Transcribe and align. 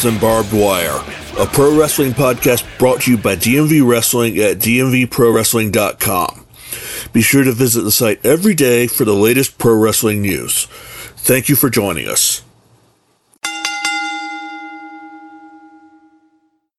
Bumps, 0.00 0.04
and 0.04 0.20
Barbed 0.20 0.52
Wire, 0.52 1.04
a 1.38 1.46
pro 1.46 1.78
wrestling 1.78 2.12
podcast 2.12 2.64
brought 2.78 3.02
to 3.02 3.10
you 3.10 3.18
by 3.18 3.36
DMV 3.36 3.86
Wrestling 3.86 4.38
at 4.38 4.58
dmvprowrestling.com. 4.58 6.46
Be 7.12 7.20
sure 7.20 7.44
to 7.44 7.52
visit 7.52 7.82
the 7.82 7.90
site 7.90 8.24
every 8.24 8.54
day 8.54 8.86
for 8.86 9.04
the 9.04 9.14
latest 9.14 9.58
pro 9.58 9.74
wrestling 9.74 10.22
news. 10.22 10.66
Thank 11.16 11.48
you 11.50 11.56
for 11.56 11.68
joining 11.68 12.08
us. 12.08 12.39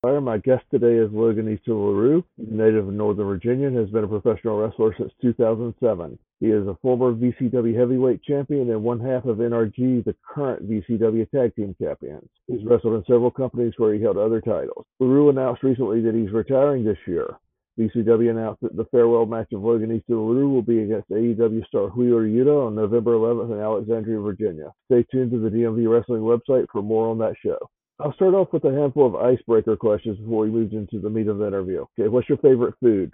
My 0.04 0.40
guest 0.40 0.64
today 0.72 0.96
is 0.96 1.12
Logan 1.12 1.46
Laroux. 1.68 2.24
Native 2.40 2.88
of 2.88 2.94
Northern 2.94 3.28
Virginia 3.28 3.68
and 3.68 3.78
has 3.78 3.88
been 3.92 4.04
a 4.04 4.08
professional 4.08 4.58
wrestler 4.58 4.96
since 4.98 5.14
2007. 5.22 6.18
He 6.40 6.48
is 6.48 6.66
a 6.66 6.76
former 6.82 7.14
VCW 7.14 7.78
heavyweight 7.78 8.24
champion 8.24 8.72
and 8.72 8.84
one 8.84 9.00
half 9.00 9.26
of 9.26 9.38
NRG, 9.38 10.04
the 10.04 10.16
current 10.28 10.68
VCW 10.68 11.30
tag 11.30 11.56
team 11.56 11.76
champions. 11.80 12.28
He's 12.48 12.66
wrestled 12.66 12.96
in 12.96 13.04
several 13.06 13.30
companies 13.30 13.76
where 13.78 13.94
he 13.94 14.02
held 14.02 14.18
other 14.18 14.42
titles. 14.42 14.88
Laroux 15.00 15.30
announced 15.30 15.62
recently 15.62 16.02
that 16.02 16.16
he's 16.16 16.32
retiring 16.32 16.84
this 16.84 16.98
year. 17.06 17.36
VCW 17.80 18.32
announced 18.32 18.62
that 18.64 18.76
the 18.76 18.86
farewell 18.86 19.28
match 19.28 19.54
of 19.54 19.62
Logan 19.62 20.02
Laroux 20.10 20.52
will 20.52 20.64
be 20.64 20.82
against 20.82 21.12
AEW 21.12 21.64
star 21.68 21.90
Wheeler 21.90 22.26
Yuta 22.28 22.66
on 22.66 22.74
November 22.74 23.14
11th 23.14 23.54
in 23.54 23.62
Alexandria, 23.62 24.20
Virginia. 24.20 24.72
Stay 24.86 25.06
tuned 25.12 25.30
to 25.30 25.40
the 25.40 25.50
DMV 25.50 25.88
Wrestling 25.88 26.24
website 26.24 26.66
for 26.72 26.82
more 26.82 27.08
on 27.08 27.20
that 27.20 27.36
show. 27.46 27.60
I'll 28.02 28.14
start 28.14 28.34
off 28.34 28.52
with 28.52 28.64
a 28.66 28.72
handful 28.72 29.06
of 29.06 29.16
icebreaker 29.16 29.76
questions 29.76 30.18
before 30.18 30.44
we 30.44 30.50
move 30.50 30.74
into 30.74 31.00
the 31.00 31.10
meat 31.10 31.28
of 31.28 31.38
the 31.38 31.48
interview. 31.48 31.86
Okay, 32.00 32.08
what's 32.08 32.28
your 32.28 32.40
favorite 32.40 32.74
food? 32.82 33.14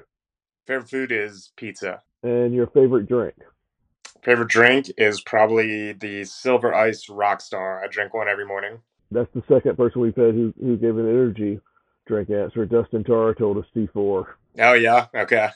Favorite 0.65 0.89
food 0.89 1.11
is 1.11 1.51
pizza. 1.57 2.01
And 2.23 2.53
your 2.53 2.67
favorite 2.67 3.07
drink? 3.07 3.35
Favorite 4.23 4.47
drink 4.47 4.89
is 4.97 5.21
probably 5.21 5.91
the 5.91 6.23
Silver 6.23 6.73
Ice 6.73 7.07
Rockstar. 7.07 7.83
I 7.83 7.87
drink 7.87 8.13
one 8.13 8.27
every 8.27 8.45
morning. 8.45 8.79
That's 9.11 9.31
the 9.33 9.43
second 9.49 9.77
person 9.77 10.01
we've 10.01 10.15
had 10.15 10.33
who, 10.33 10.53
who 10.59 10.77
gave 10.77 10.97
an 10.97 11.07
energy 11.07 11.59
drink 12.05 12.29
answer. 12.29 12.65
Dustin 12.65 13.03
Tara 13.03 13.35
told 13.35 13.57
us 13.57 13.65
C4. 13.75 14.25
Oh, 14.59 14.73
yeah? 14.73 15.07
Okay. 15.13 15.49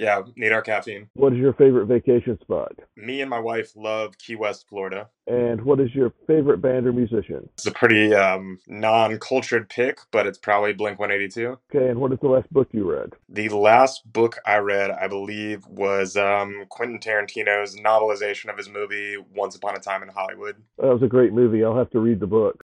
Yeah, 0.00 0.22
need 0.34 0.50
our 0.50 0.62
caffeine. 0.62 1.10
What 1.12 1.34
is 1.34 1.38
your 1.38 1.52
favorite 1.52 1.84
vacation 1.84 2.38
spot? 2.40 2.72
Me 2.96 3.20
and 3.20 3.28
my 3.28 3.38
wife 3.38 3.72
love 3.76 4.16
Key 4.16 4.34
West, 4.34 4.66
Florida. 4.66 5.10
And 5.26 5.60
what 5.60 5.78
is 5.78 5.94
your 5.94 6.14
favorite 6.26 6.62
band 6.62 6.86
or 6.86 6.92
musician? 6.94 7.46
It's 7.52 7.66
a 7.66 7.70
pretty 7.70 8.14
um, 8.14 8.58
non 8.66 9.18
cultured 9.18 9.68
pick, 9.68 9.98
but 10.10 10.26
it's 10.26 10.38
probably 10.38 10.72
Blink 10.72 10.98
182. 10.98 11.58
Okay, 11.74 11.90
and 11.90 12.00
what 12.00 12.14
is 12.14 12.18
the 12.22 12.28
last 12.28 12.50
book 12.50 12.68
you 12.72 12.90
read? 12.90 13.10
The 13.28 13.50
last 13.50 14.10
book 14.10 14.38
I 14.46 14.56
read, 14.56 14.90
I 14.90 15.06
believe, 15.06 15.66
was 15.66 16.16
um, 16.16 16.64
Quentin 16.70 16.98
Tarantino's 16.98 17.76
novelization 17.76 18.48
of 18.48 18.56
his 18.56 18.70
movie 18.70 19.18
Once 19.34 19.54
Upon 19.54 19.76
a 19.76 19.80
Time 19.80 20.02
in 20.02 20.08
Hollywood. 20.08 20.56
That 20.78 20.94
was 20.94 21.02
a 21.02 21.08
great 21.08 21.34
movie. 21.34 21.62
I'll 21.62 21.76
have 21.76 21.90
to 21.90 22.00
read 22.00 22.20
the 22.20 22.26
book. 22.26 22.64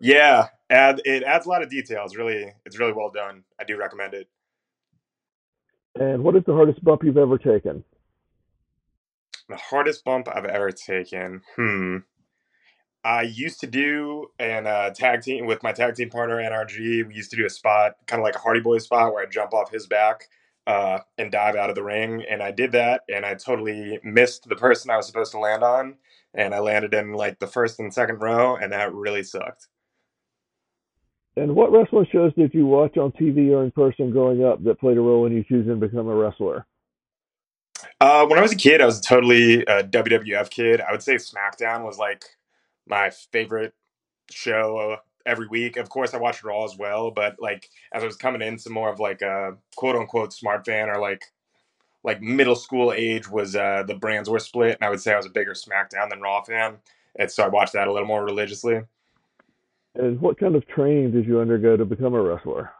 Yeah, 0.00 0.48
add, 0.68 1.00
it 1.04 1.22
adds 1.22 1.46
a 1.46 1.48
lot 1.48 1.62
of 1.62 1.70
details. 1.70 2.16
Really, 2.16 2.52
it's 2.66 2.76
really 2.76 2.92
well 2.92 3.10
done. 3.10 3.44
I 3.60 3.62
do 3.62 3.76
recommend 3.76 4.14
it. 4.14 4.28
And 5.98 6.22
what 6.22 6.36
is 6.36 6.44
the 6.44 6.54
hardest 6.54 6.82
bump 6.84 7.02
you've 7.02 7.18
ever 7.18 7.38
taken? 7.38 7.82
The 9.48 9.56
hardest 9.56 10.04
bump 10.04 10.28
I've 10.32 10.44
ever 10.44 10.70
taken. 10.70 11.42
Hmm. 11.56 11.98
I 13.04 13.22
used 13.22 13.60
to 13.60 13.66
do 13.66 14.26
an 14.38 14.66
uh, 14.66 14.90
tag 14.90 15.22
team 15.22 15.46
with 15.46 15.62
my 15.62 15.72
tag 15.72 15.94
team 15.94 16.10
partner 16.10 16.36
NRG. 16.36 17.06
We 17.06 17.14
used 17.14 17.30
to 17.30 17.36
do 17.36 17.46
a 17.46 17.50
spot, 17.50 17.94
kind 18.06 18.20
of 18.20 18.24
like 18.24 18.36
a 18.36 18.40
Hardy 18.40 18.60
Boy 18.60 18.78
spot, 18.78 19.12
where 19.12 19.22
I 19.22 19.26
jump 19.26 19.54
off 19.54 19.70
his 19.70 19.86
back 19.86 20.28
uh, 20.66 20.98
and 21.16 21.32
dive 21.32 21.56
out 21.56 21.70
of 21.70 21.74
the 21.74 21.82
ring. 21.82 22.24
And 22.28 22.42
I 22.42 22.50
did 22.50 22.72
that, 22.72 23.02
and 23.08 23.24
I 23.24 23.34
totally 23.34 23.98
missed 24.04 24.48
the 24.48 24.56
person 24.56 24.90
I 24.90 24.96
was 24.96 25.06
supposed 25.06 25.32
to 25.32 25.38
land 25.38 25.62
on, 25.62 25.96
and 26.34 26.54
I 26.54 26.58
landed 26.58 26.92
in 26.92 27.12
like 27.12 27.38
the 27.38 27.46
first 27.46 27.80
and 27.80 27.92
second 27.92 28.20
row, 28.20 28.56
and 28.56 28.72
that 28.72 28.92
really 28.92 29.22
sucked. 29.22 29.68
And 31.38 31.54
what 31.54 31.72
wrestling 31.72 32.06
shows 32.10 32.32
did 32.34 32.52
you 32.52 32.66
watch 32.66 32.96
on 32.96 33.12
TV 33.12 33.50
or 33.50 33.64
in 33.64 33.70
person 33.70 34.10
growing 34.10 34.44
up 34.44 34.62
that 34.64 34.80
played 34.80 34.96
a 34.96 35.00
role 35.00 35.26
in 35.26 35.32
you 35.32 35.44
choosing 35.44 35.80
to 35.80 35.88
become 35.88 36.08
a 36.08 36.14
wrestler? 36.14 36.66
Uh, 38.00 38.26
when 38.26 38.38
I 38.38 38.42
was 38.42 38.52
a 38.52 38.56
kid, 38.56 38.80
I 38.80 38.86
was 38.86 39.00
totally 39.00 39.62
a 39.62 39.84
WWF 39.84 40.50
kid. 40.50 40.80
I 40.80 40.90
would 40.90 41.02
say 41.02 41.14
SmackDown 41.14 41.84
was 41.84 41.98
like 41.98 42.24
my 42.86 43.10
favorite 43.32 43.72
show 44.30 44.96
every 45.26 45.46
week. 45.48 45.76
Of 45.76 45.88
course, 45.88 46.14
I 46.14 46.18
watched 46.18 46.42
Raw 46.42 46.64
as 46.64 46.76
well, 46.76 47.10
but 47.10 47.36
like 47.38 47.68
as 47.92 48.02
I 48.02 48.06
was 48.06 48.16
coming 48.16 48.42
in, 48.42 48.58
some 48.58 48.72
more 48.72 48.90
of 48.90 48.98
like 48.98 49.22
a 49.22 49.56
quote 49.76 49.96
unquote 49.96 50.32
smart 50.32 50.64
fan 50.64 50.88
or 50.88 51.00
like 51.00 51.22
like 52.04 52.22
middle 52.22 52.56
school 52.56 52.92
age 52.92 53.28
was 53.28 53.54
uh, 53.54 53.84
the 53.86 53.94
brands 53.94 54.30
were 54.30 54.38
split, 54.38 54.76
and 54.80 54.86
I 54.86 54.90
would 54.90 55.00
say 55.00 55.12
I 55.12 55.16
was 55.16 55.26
a 55.26 55.30
bigger 55.30 55.52
SmackDown 55.52 56.10
than 56.10 56.20
Raw 56.20 56.42
fan, 56.42 56.78
and 57.16 57.30
so 57.30 57.44
I 57.44 57.48
watched 57.48 57.74
that 57.74 57.88
a 57.88 57.92
little 57.92 58.08
more 58.08 58.24
religiously. 58.24 58.80
And 59.98 60.20
what 60.20 60.38
kind 60.38 60.54
of 60.54 60.66
training 60.68 61.10
did 61.10 61.26
you 61.26 61.40
undergo 61.40 61.76
to 61.76 61.84
become 61.84 62.14
a 62.14 62.22
wrestler? 62.22 62.70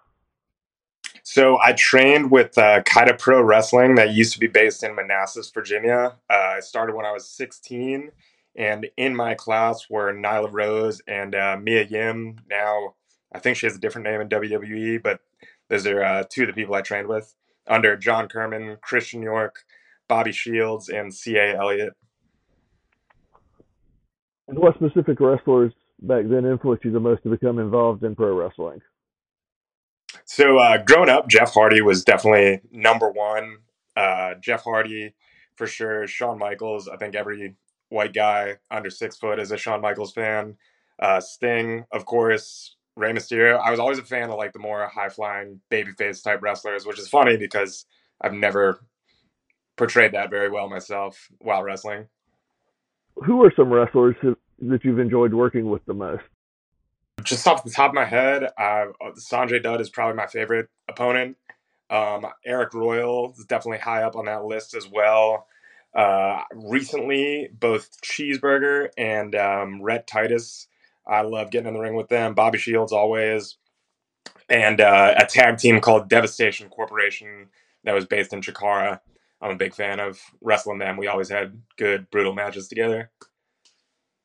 So 1.25 1.59
I 1.61 1.73
trained 1.73 2.31
with 2.31 2.57
uh, 2.57 2.83
Kaida 2.85 3.19
Pro 3.19 3.43
Wrestling 3.43 3.97
that 3.97 4.13
used 4.13 4.33
to 4.35 4.39
be 4.39 4.47
based 4.47 4.85
in 4.85 4.95
Manassas, 4.95 5.51
Virginia. 5.51 6.17
Uh, 6.31 6.55
I 6.57 6.61
started 6.61 6.95
when 6.95 7.05
I 7.05 7.13
was 7.13 7.29
16, 7.29 8.13
and 8.57 8.87
in 8.97 9.17
my 9.17 9.35
class 9.35 9.91
were 9.91 10.15
Nyla 10.15 10.49
Rose 10.53 11.03
and 11.09 11.35
uh, 11.35 11.59
Mia 11.61 11.83
Yim. 11.83 12.37
Now 12.49 12.95
I 13.33 13.41
think 13.41 13.57
she 13.57 13.67
has 13.67 13.75
a 13.75 13.81
different 13.81 14.07
name 14.07 14.21
in 14.21 14.29
WWE, 14.29 15.03
but 15.03 15.21
those 15.69 15.87
are 15.89 16.03
uh, 16.03 16.25
two 16.31 16.43
of 16.43 16.47
the 16.47 16.55
people 16.55 16.77
I 16.77 16.83
trained 16.83 17.09
with 17.09 17.35
under 17.67 17.97
John 17.97 18.29
Kerman, 18.29 18.79
Christian 18.81 19.23
York, 19.23 19.65
Bobby 20.07 20.33
Shields, 20.33 20.89
and 20.89 21.13
C.A. 21.13 21.57
Elliott. 21.57 21.95
And 24.47 24.59
what 24.59 24.77
specific 24.77 25.21
wrestlers 25.21 25.75
back 26.01 26.25
then 26.29 26.47
influenced 26.47 26.85
you 26.85 26.93
the 26.93 27.01
most 27.01 27.23
to 27.23 27.31
become 27.31 27.59
involved 27.59 28.05
in 28.05 28.15
pro 28.15 28.35
wrestling? 28.35 28.81
So, 30.25 30.59
uh, 30.59 30.79
growing 30.79 31.09
up, 31.09 31.29
Jeff 31.29 31.53
Hardy 31.53 31.81
was 31.81 32.05
definitely 32.05 32.61
number 32.71 33.11
one. 33.11 33.59
Uh, 33.97 34.35
Jeff 34.41 34.65
Hardy, 34.65 35.15
for 35.57 35.67
sure. 35.67 36.07
Shawn 36.07 36.39
Michaels. 36.39 36.89
I 36.89 36.97
think 36.97 37.15
every 37.15 37.57
white 37.89 38.15
guy 38.15 38.57
under 38.71 38.91
six 38.91 39.17
foot 39.17 39.39
is 39.39 39.51
a 39.51 39.57
Shawn 39.57 39.81
Michaels 39.81 40.13
fan. 40.13 40.57
Uh, 41.01 41.21
Sting, 41.21 41.85
of 41.93 42.05
course. 42.05 42.77
Rey 42.99 43.13
Mysterio. 43.13 43.61
I 43.61 43.71
was 43.71 43.79
always 43.79 43.99
a 43.99 44.03
fan 44.03 44.29
of 44.29 44.37
like 44.37 44.53
the 44.53 44.59
more 44.59 44.89
high 44.89 45.09
flying 45.09 45.61
babyface 45.71 46.23
type 46.23 46.43
wrestlers, 46.43 46.85
which 46.85 46.99
is 46.99 47.09
funny 47.09 47.37
because 47.37 47.87
I've 48.21 48.35
never 48.35 48.81
portrayed 49.77 50.13
that 50.13 50.31
very 50.31 50.51
well 50.51 50.69
myself 50.69 51.29
while 51.39 51.63
wrestling. 51.63 52.09
Who 53.25 53.45
are 53.45 53.53
some 53.55 53.73
wrestlers 53.73 54.17
who, 54.21 54.37
that 54.61 54.85
you've 54.85 54.99
enjoyed 54.99 55.35
working 55.35 55.71
with 55.71 55.85
the 55.87 55.95
most? 55.95 56.25
Just 57.23 57.47
off 57.47 57.65
the 57.65 57.71
top 57.71 57.91
of 57.91 57.95
my 57.95 58.05
head, 58.05 58.45
uh, 58.57 58.87
Sanjay 59.17 59.63
Dutt 59.63 59.81
is 59.81 59.91
probably 59.91 60.17
my 60.17 60.27
favorite 60.27 60.69
opponent. 60.89 61.37
Um, 61.91 62.27
Eric 62.45 62.75
Royal 62.75 63.35
is 63.37 63.45
definitely 63.45 63.79
high 63.79 64.03
up 64.03 64.15
on 64.15 64.27
that 64.27 64.45
list 64.45 64.75
as 64.75 64.89
well. 64.89 65.47
Uh, 65.95 66.43
recently, 66.53 67.49
both 67.53 68.01
Cheeseburger 68.03 68.89
and 68.97 69.35
um, 69.35 69.83
Rhett 69.83 70.07
Titus, 70.07 70.69
I 71.07 71.23
love 71.23 71.51
getting 71.51 71.69
in 71.69 71.75
the 71.75 71.81
ring 71.81 71.95
with 71.95 72.09
them. 72.09 72.35
Bobby 72.35 72.59
Shields 72.59 72.93
always, 72.93 73.57
and 74.49 74.81
uh, 74.81 75.15
a 75.17 75.27
tag 75.27 75.59
team 75.59 75.81
called 75.81 76.09
Devastation 76.09 76.69
Corporation 76.69 77.49
that 77.85 77.95
was 77.95 78.05
based 78.05 78.33
in 78.33 78.43
Chikara. 78.43 79.01
I'm 79.41 79.53
a 79.53 79.57
big 79.57 79.75
fan 79.75 79.99
of 79.99 80.21
wrestling 80.41 80.79
them. 80.79 80.97
We 80.97 81.07
always 81.07 81.31
had 81.31 81.61
good, 81.77 82.11
brutal 82.11 82.35
matches 82.35 82.69
together. 82.69 83.11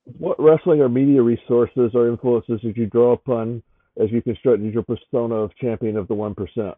What 0.06 0.40
wrestling 0.40 0.82
or 0.82 0.90
media 0.90 1.22
resources 1.22 1.92
or 1.94 2.10
influences 2.10 2.62
did 2.62 2.76
you 2.76 2.88
draw 2.88 3.14
upon 3.14 3.64
as 4.02 4.12
you 4.12 4.22
constructed 4.22 4.74
your 4.74 4.84
persona 4.84 5.36
of 5.36 5.56
champion 5.56 5.98
of 5.98 6.08
the 6.08 6.16
1%? 6.16 6.74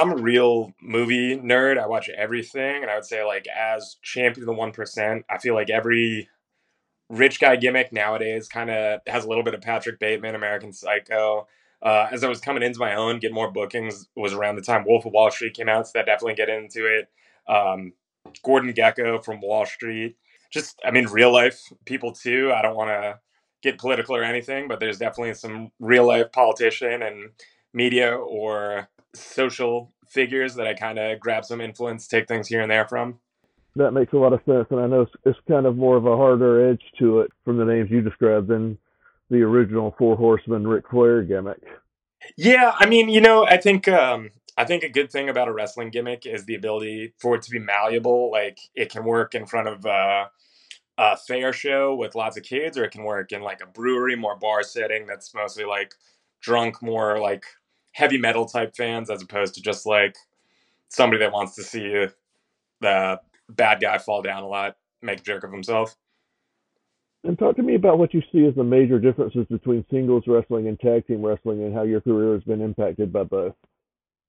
I'm 0.00 0.10
a 0.10 0.16
real 0.16 0.72
movie 0.80 1.36
nerd. 1.36 1.78
I 1.78 1.86
watch 1.86 2.08
everything. 2.16 2.82
And 2.82 2.90
I 2.90 2.94
would 2.94 3.04
say, 3.04 3.24
like, 3.24 3.46
as 3.48 3.96
champion 4.02 4.48
of 4.48 4.54
the 4.54 4.60
1%, 4.60 5.24
I 5.28 5.38
feel 5.38 5.54
like 5.54 5.68
every 5.68 6.28
rich 7.10 7.40
guy 7.40 7.56
gimmick 7.56 7.92
nowadays 7.92 8.48
kind 8.48 8.70
of 8.70 9.00
has 9.06 9.24
a 9.24 9.28
little 9.28 9.44
bit 9.44 9.54
of 9.54 9.60
Patrick 9.60 9.98
Bateman, 9.98 10.34
American 10.34 10.72
Psycho. 10.72 11.46
Uh, 11.82 12.08
as 12.10 12.22
I 12.24 12.28
was 12.28 12.40
coming 12.40 12.62
into 12.62 12.78
my 12.78 12.94
own, 12.94 13.18
getting 13.18 13.34
more 13.34 13.50
bookings 13.50 14.08
was 14.16 14.32
around 14.32 14.56
the 14.56 14.62
time 14.62 14.84
Wolf 14.86 15.04
of 15.04 15.12
Wall 15.12 15.30
Street 15.30 15.54
came 15.54 15.68
out, 15.68 15.86
so 15.86 15.92
that 15.94 16.06
definitely 16.06 16.36
get 16.36 16.48
into 16.48 16.86
it. 16.86 17.08
Um, 17.52 17.92
Gordon 18.44 18.72
Gekko 18.72 19.22
from 19.22 19.40
Wall 19.40 19.66
Street 19.66 20.16
just 20.52 20.80
I 20.84 20.90
mean 20.90 21.06
real 21.06 21.32
life 21.32 21.60
people 21.84 22.12
too. 22.12 22.52
I 22.54 22.62
don't 22.62 22.76
want 22.76 22.90
to 22.90 23.18
get 23.62 23.78
political 23.78 24.16
or 24.16 24.24
anything, 24.24 24.68
but 24.68 24.80
there's 24.80 24.98
definitely 24.98 25.34
some 25.34 25.70
real 25.80 26.06
life 26.06 26.32
politician 26.32 27.02
and 27.02 27.30
media 27.72 28.14
or 28.14 28.88
social 29.14 29.92
figures 30.08 30.54
that 30.56 30.66
I 30.66 30.74
kind 30.74 30.98
of 30.98 31.20
grab 31.20 31.44
some 31.44 31.60
influence, 31.60 32.06
take 32.06 32.28
things 32.28 32.48
here 32.48 32.60
and 32.60 32.70
there 32.70 32.86
from. 32.86 33.18
That 33.76 33.92
makes 33.92 34.12
a 34.12 34.16
lot 34.16 34.34
of 34.34 34.40
sense, 34.44 34.66
and 34.70 34.80
I 34.80 34.86
know 34.86 35.06
it's 35.24 35.38
kind 35.48 35.64
of 35.64 35.76
more 35.76 35.96
of 35.96 36.04
a 36.04 36.16
harder 36.16 36.70
edge 36.70 36.82
to 36.98 37.20
it 37.20 37.30
from 37.44 37.56
the 37.56 37.64
names 37.64 37.90
you 37.90 38.02
described 38.02 38.48
than 38.48 38.76
the 39.30 39.40
original 39.40 39.94
Four 39.96 40.14
Horsemen 40.16 40.66
Ric 40.66 40.84
Flair 40.90 41.22
gimmick. 41.22 41.62
Yeah, 42.36 42.72
I 42.76 42.86
mean, 42.86 43.08
you 43.08 43.20
know, 43.20 43.44
I 43.46 43.56
think 43.56 43.88
um, 43.88 44.30
I 44.56 44.64
think 44.64 44.82
a 44.82 44.88
good 44.88 45.10
thing 45.10 45.28
about 45.28 45.48
a 45.48 45.52
wrestling 45.52 45.90
gimmick 45.90 46.26
is 46.26 46.44
the 46.44 46.54
ability 46.54 47.14
for 47.18 47.34
it 47.36 47.42
to 47.42 47.50
be 47.50 47.58
malleable. 47.58 48.30
Like 48.30 48.58
it 48.74 48.90
can 48.90 49.04
work 49.04 49.34
in 49.34 49.46
front 49.46 49.68
of 49.68 49.86
uh, 49.86 50.26
a 50.98 51.16
fair 51.16 51.52
show 51.52 51.94
with 51.94 52.14
lots 52.14 52.36
of 52.36 52.44
kids, 52.44 52.78
or 52.78 52.84
it 52.84 52.90
can 52.90 53.04
work 53.04 53.32
in 53.32 53.42
like 53.42 53.62
a 53.62 53.66
brewery, 53.66 54.16
more 54.16 54.36
bar 54.36 54.62
setting 54.62 55.06
that's 55.06 55.34
mostly 55.34 55.64
like 55.64 55.94
drunk, 56.40 56.82
more 56.82 57.20
like 57.20 57.44
heavy 57.92 58.18
metal 58.18 58.46
type 58.46 58.74
fans, 58.76 59.10
as 59.10 59.22
opposed 59.22 59.54
to 59.54 59.62
just 59.62 59.86
like 59.86 60.16
somebody 60.88 61.20
that 61.20 61.32
wants 61.32 61.54
to 61.56 61.62
see 61.62 62.06
the 62.80 63.20
bad 63.48 63.80
guy 63.80 63.98
fall 63.98 64.22
down 64.22 64.42
a 64.42 64.48
lot, 64.48 64.76
make 65.02 65.20
a 65.20 65.22
jerk 65.22 65.44
of 65.44 65.52
himself. 65.52 65.96
And 67.24 67.38
talk 67.38 67.56
to 67.56 67.62
me 67.62 67.76
about 67.76 67.98
what 67.98 68.14
you 68.14 68.22
see 68.32 68.46
as 68.46 68.54
the 68.56 68.64
major 68.64 68.98
differences 68.98 69.46
between 69.48 69.84
singles 69.90 70.24
wrestling 70.26 70.66
and 70.66 70.78
tag 70.80 71.06
team 71.06 71.24
wrestling, 71.24 71.62
and 71.62 71.74
how 71.74 71.82
your 71.82 72.00
career 72.00 72.34
has 72.34 72.42
been 72.42 72.60
impacted 72.60 73.12
by 73.12 73.22
both. 73.22 73.54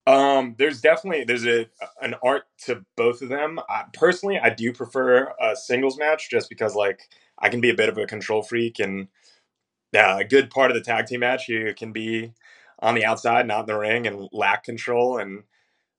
Um, 0.05 0.55
there's 0.57 0.81
definitely 0.81 1.23
there's 1.23 1.45
a 1.45 1.67
an 2.01 2.15
art 2.23 2.43
to 2.65 2.85
both 2.95 3.21
of 3.21 3.29
them. 3.29 3.59
I, 3.69 3.85
personally, 3.93 4.37
I 4.37 4.49
do 4.49 4.73
prefer 4.73 5.33
a 5.41 5.55
singles 5.55 5.97
match 5.97 6.29
just 6.29 6.49
because 6.49 6.75
like 6.75 7.09
I 7.39 7.49
can 7.49 7.61
be 7.61 7.69
a 7.69 7.75
bit 7.75 7.89
of 7.89 7.97
a 7.97 8.05
control 8.05 8.43
freak, 8.43 8.79
and 8.79 9.07
yeah, 9.91 10.19
a 10.19 10.23
good 10.23 10.49
part 10.49 10.69
of 10.69 10.75
the 10.75 10.81
tag 10.81 11.07
team 11.07 11.21
match 11.21 11.47
you 11.47 11.73
can 11.75 11.93
be 11.93 12.33
on 12.79 12.95
the 12.95 13.05
outside, 13.05 13.47
not 13.47 13.61
in 13.61 13.65
the 13.67 13.77
ring, 13.77 14.05
and 14.05 14.27
lack 14.33 14.63
control, 14.65 15.17
and 15.17 15.43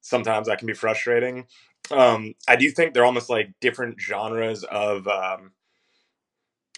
sometimes 0.01 0.47
that 0.47 0.59
can 0.59 0.67
be 0.67 0.75
frustrating. 0.75 1.47
Um, 1.91 2.35
I 2.47 2.57
do 2.57 2.71
think 2.71 2.95
they're 2.95 3.05
almost 3.05 3.31
like 3.31 3.55
different 3.61 4.01
genres 4.01 4.65
of 4.65 5.09
um, 5.09 5.53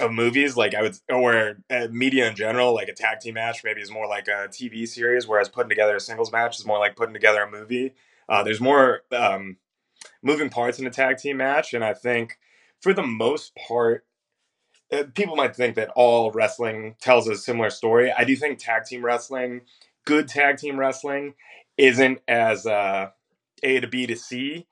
of 0.01 0.13
movies 0.13 0.57
like 0.57 0.75
i 0.75 0.83
would 0.83 0.97
or 1.09 1.57
uh, 1.71 1.89
media 1.91 2.29
in 2.29 2.37
general 2.37 2.75
like 2.75 2.89
a 2.89 2.93
tag 2.93 3.19
team 3.21 3.35
match 3.35 3.63
maybe 3.65 3.81
is 3.81 3.91
more 3.91 4.07
like 4.07 4.29
a 4.29 4.49
tv 4.49 4.87
series 4.87 5.27
whereas 5.27 5.49
putting 5.49 5.71
together 5.71 5.97
a 5.97 6.01
singles 6.01 6.31
match 6.31 6.59
is 6.59 6.67
more 6.67 6.79
like 6.79 6.97
putting 6.97 7.15
together 7.15 7.43
a 7.43 7.51
movie. 7.51 7.95
Uh, 8.29 8.43
there's 8.43 8.61
more 8.61 9.03
um, 9.13 9.57
moving 10.23 10.51
parts 10.51 10.79
in 10.79 10.87
a 10.87 10.91
tag 10.91 11.17
team 11.17 11.39
match 11.39 11.73
and 11.73 11.85
i 11.85 11.95
think 11.95 12.39
for 12.81 12.93
the 12.93 13.03
most 13.03 13.55
part 13.57 14.05
uh, 14.93 15.05
people 15.15 15.37
might 15.37 15.57
think 15.57 15.75
that 15.77 15.91
all 15.97 16.31
wrestling 16.31 16.95
tells 17.01 17.27
a 17.29 17.35
similar 17.37 17.71
story. 17.71 18.13
I 18.17 18.23
do 18.23 18.37
think 18.37 18.59
tag 18.59 18.85
team 18.85 19.05
wrestling 19.05 19.63
good 20.05 20.29
tag 20.29 20.57
team 20.57 20.79
wrestling 20.79 21.35
isn't 21.77 22.21
as 22.29 22.67
uh, 22.67 23.11
a 23.63 23.81
to 23.81 23.87
b 23.87 24.07
to 24.07 24.17
c 24.17 24.67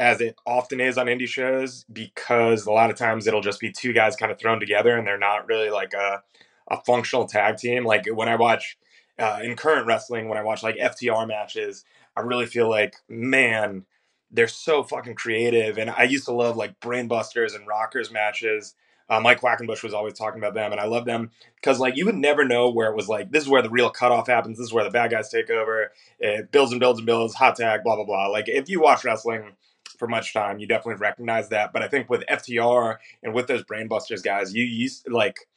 as 0.00 0.22
it 0.22 0.34
often 0.46 0.80
is 0.80 0.96
on 0.96 1.06
indie 1.06 1.28
shows 1.28 1.84
because 1.92 2.64
a 2.64 2.72
lot 2.72 2.88
of 2.90 2.96
times 2.96 3.26
it'll 3.26 3.42
just 3.42 3.60
be 3.60 3.70
two 3.70 3.92
guys 3.92 4.16
kind 4.16 4.32
of 4.32 4.40
thrown 4.40 4.58
together 4.58 4.96
and 4.96 5.06
they're 5.06 5.18
not 5.18 5.46
really 5.46 5.68
like 5.68 5.92
a, 5.92 6.22
a 6.68 6.80
functional 6.86 7.26
tag 7.26 7.58
team. 7.58 7.84
Like 7.84 8.06
when 8.06 8.26
I 8.26 8.36
watch 8.36 8.78
uh, 9.18 9.40
in 9.42 9.56
current 9.56 9.86
wrestling, 9.86 10.30
when 10.30 10.38
I 10.38 10.42
watch 10.42 10.62
like 10.62 10.76
FTR 10.76 11.28
matches, 11.28 11.84
I 12.16 12.22
really 12.22 12.46
feel 12.46 12.66
like, 12.66 12.96
man, 13.10 13.84
they're 14.30 14.48
so 14.48 14.82
fucking 14.82 15.16
creative. 15.16 15.76
And 15.76 15.90
I 15.90 16.04
used 16.04 16.24
to 16.24 16.32
love 16.32 16.56
like 16.56 16.80
Brainbusters 16.80 17.54
and 17.54 17.66
Rockers 17.66 18.10
matches. 18.10 18.74
Uh, 19.10 19.20
Mike 19.20 19.40
Quackenbush 19.40 19.82
was 19.82 19.92
always 19.92 20.14
talking 20.14 20.40
about 20.40 20.54
them, 20.54 20.70
and 20.70 20.80
I 20.80 20.86
love 20.86 21.04
them 21.04 21.32
because 21.56 21.80
like 21.80 21.96
you 21.96 22.06
would 22.06 22.14
never 22.14 22.44
know 22.44 22.70
where 22.70 22.88
it 22.88 22.94
was 22.94 23.08
like 23.08 23.32
this 23.32 23.42
is 23.42 23.48
where 23.48 23.60
the 23.60 23.68
real 23.68 23.90
cutoff 23.90 24.28
happens. 24.28 24.56
This 24.56 24.68
is 24.68 24.72
where 24.72 24.84
the 24.84 24.90
bad 24.90 25.10
guys 25.10 25.28
take 25.28 25.50
over. 25.50 25.90
It 26.20 26.52
builds 26.52 26.70
and 26.70 26.78
builds 26.78 27.00
and 27.00 27.06
builds. 27.06 27.34
Hot 27.34 27.56
tag, 27.56 27.80
blah 27.82 27.96
blah 27.96 28.04
blah. 28.04 28.28
Like 28.28 28.44
if 28.46 28.68
you 28.68 28.80
watch 28.80 29.04
wrestling 29.04 29.56
for 29.98 30.08
much 30.08 30.32
time, 30.32 30.58
you 30.58 30.66
definitely 30.66 31.00
recognize 31.00 31.48
that. 31.50 31.72
But 31.72 31.82
I 31.82 31.88
think 31.88 32.08
with 32.08 32.24
FTR 32.30 32.96
and 33.22 33.34
with 33.34 33.46
those 33.46 33.64
Brainbusters 33.64 34.22
guys, 34.22 34.54
you 34.54 34.64
used 34.64 35.08
like 35.10 35.48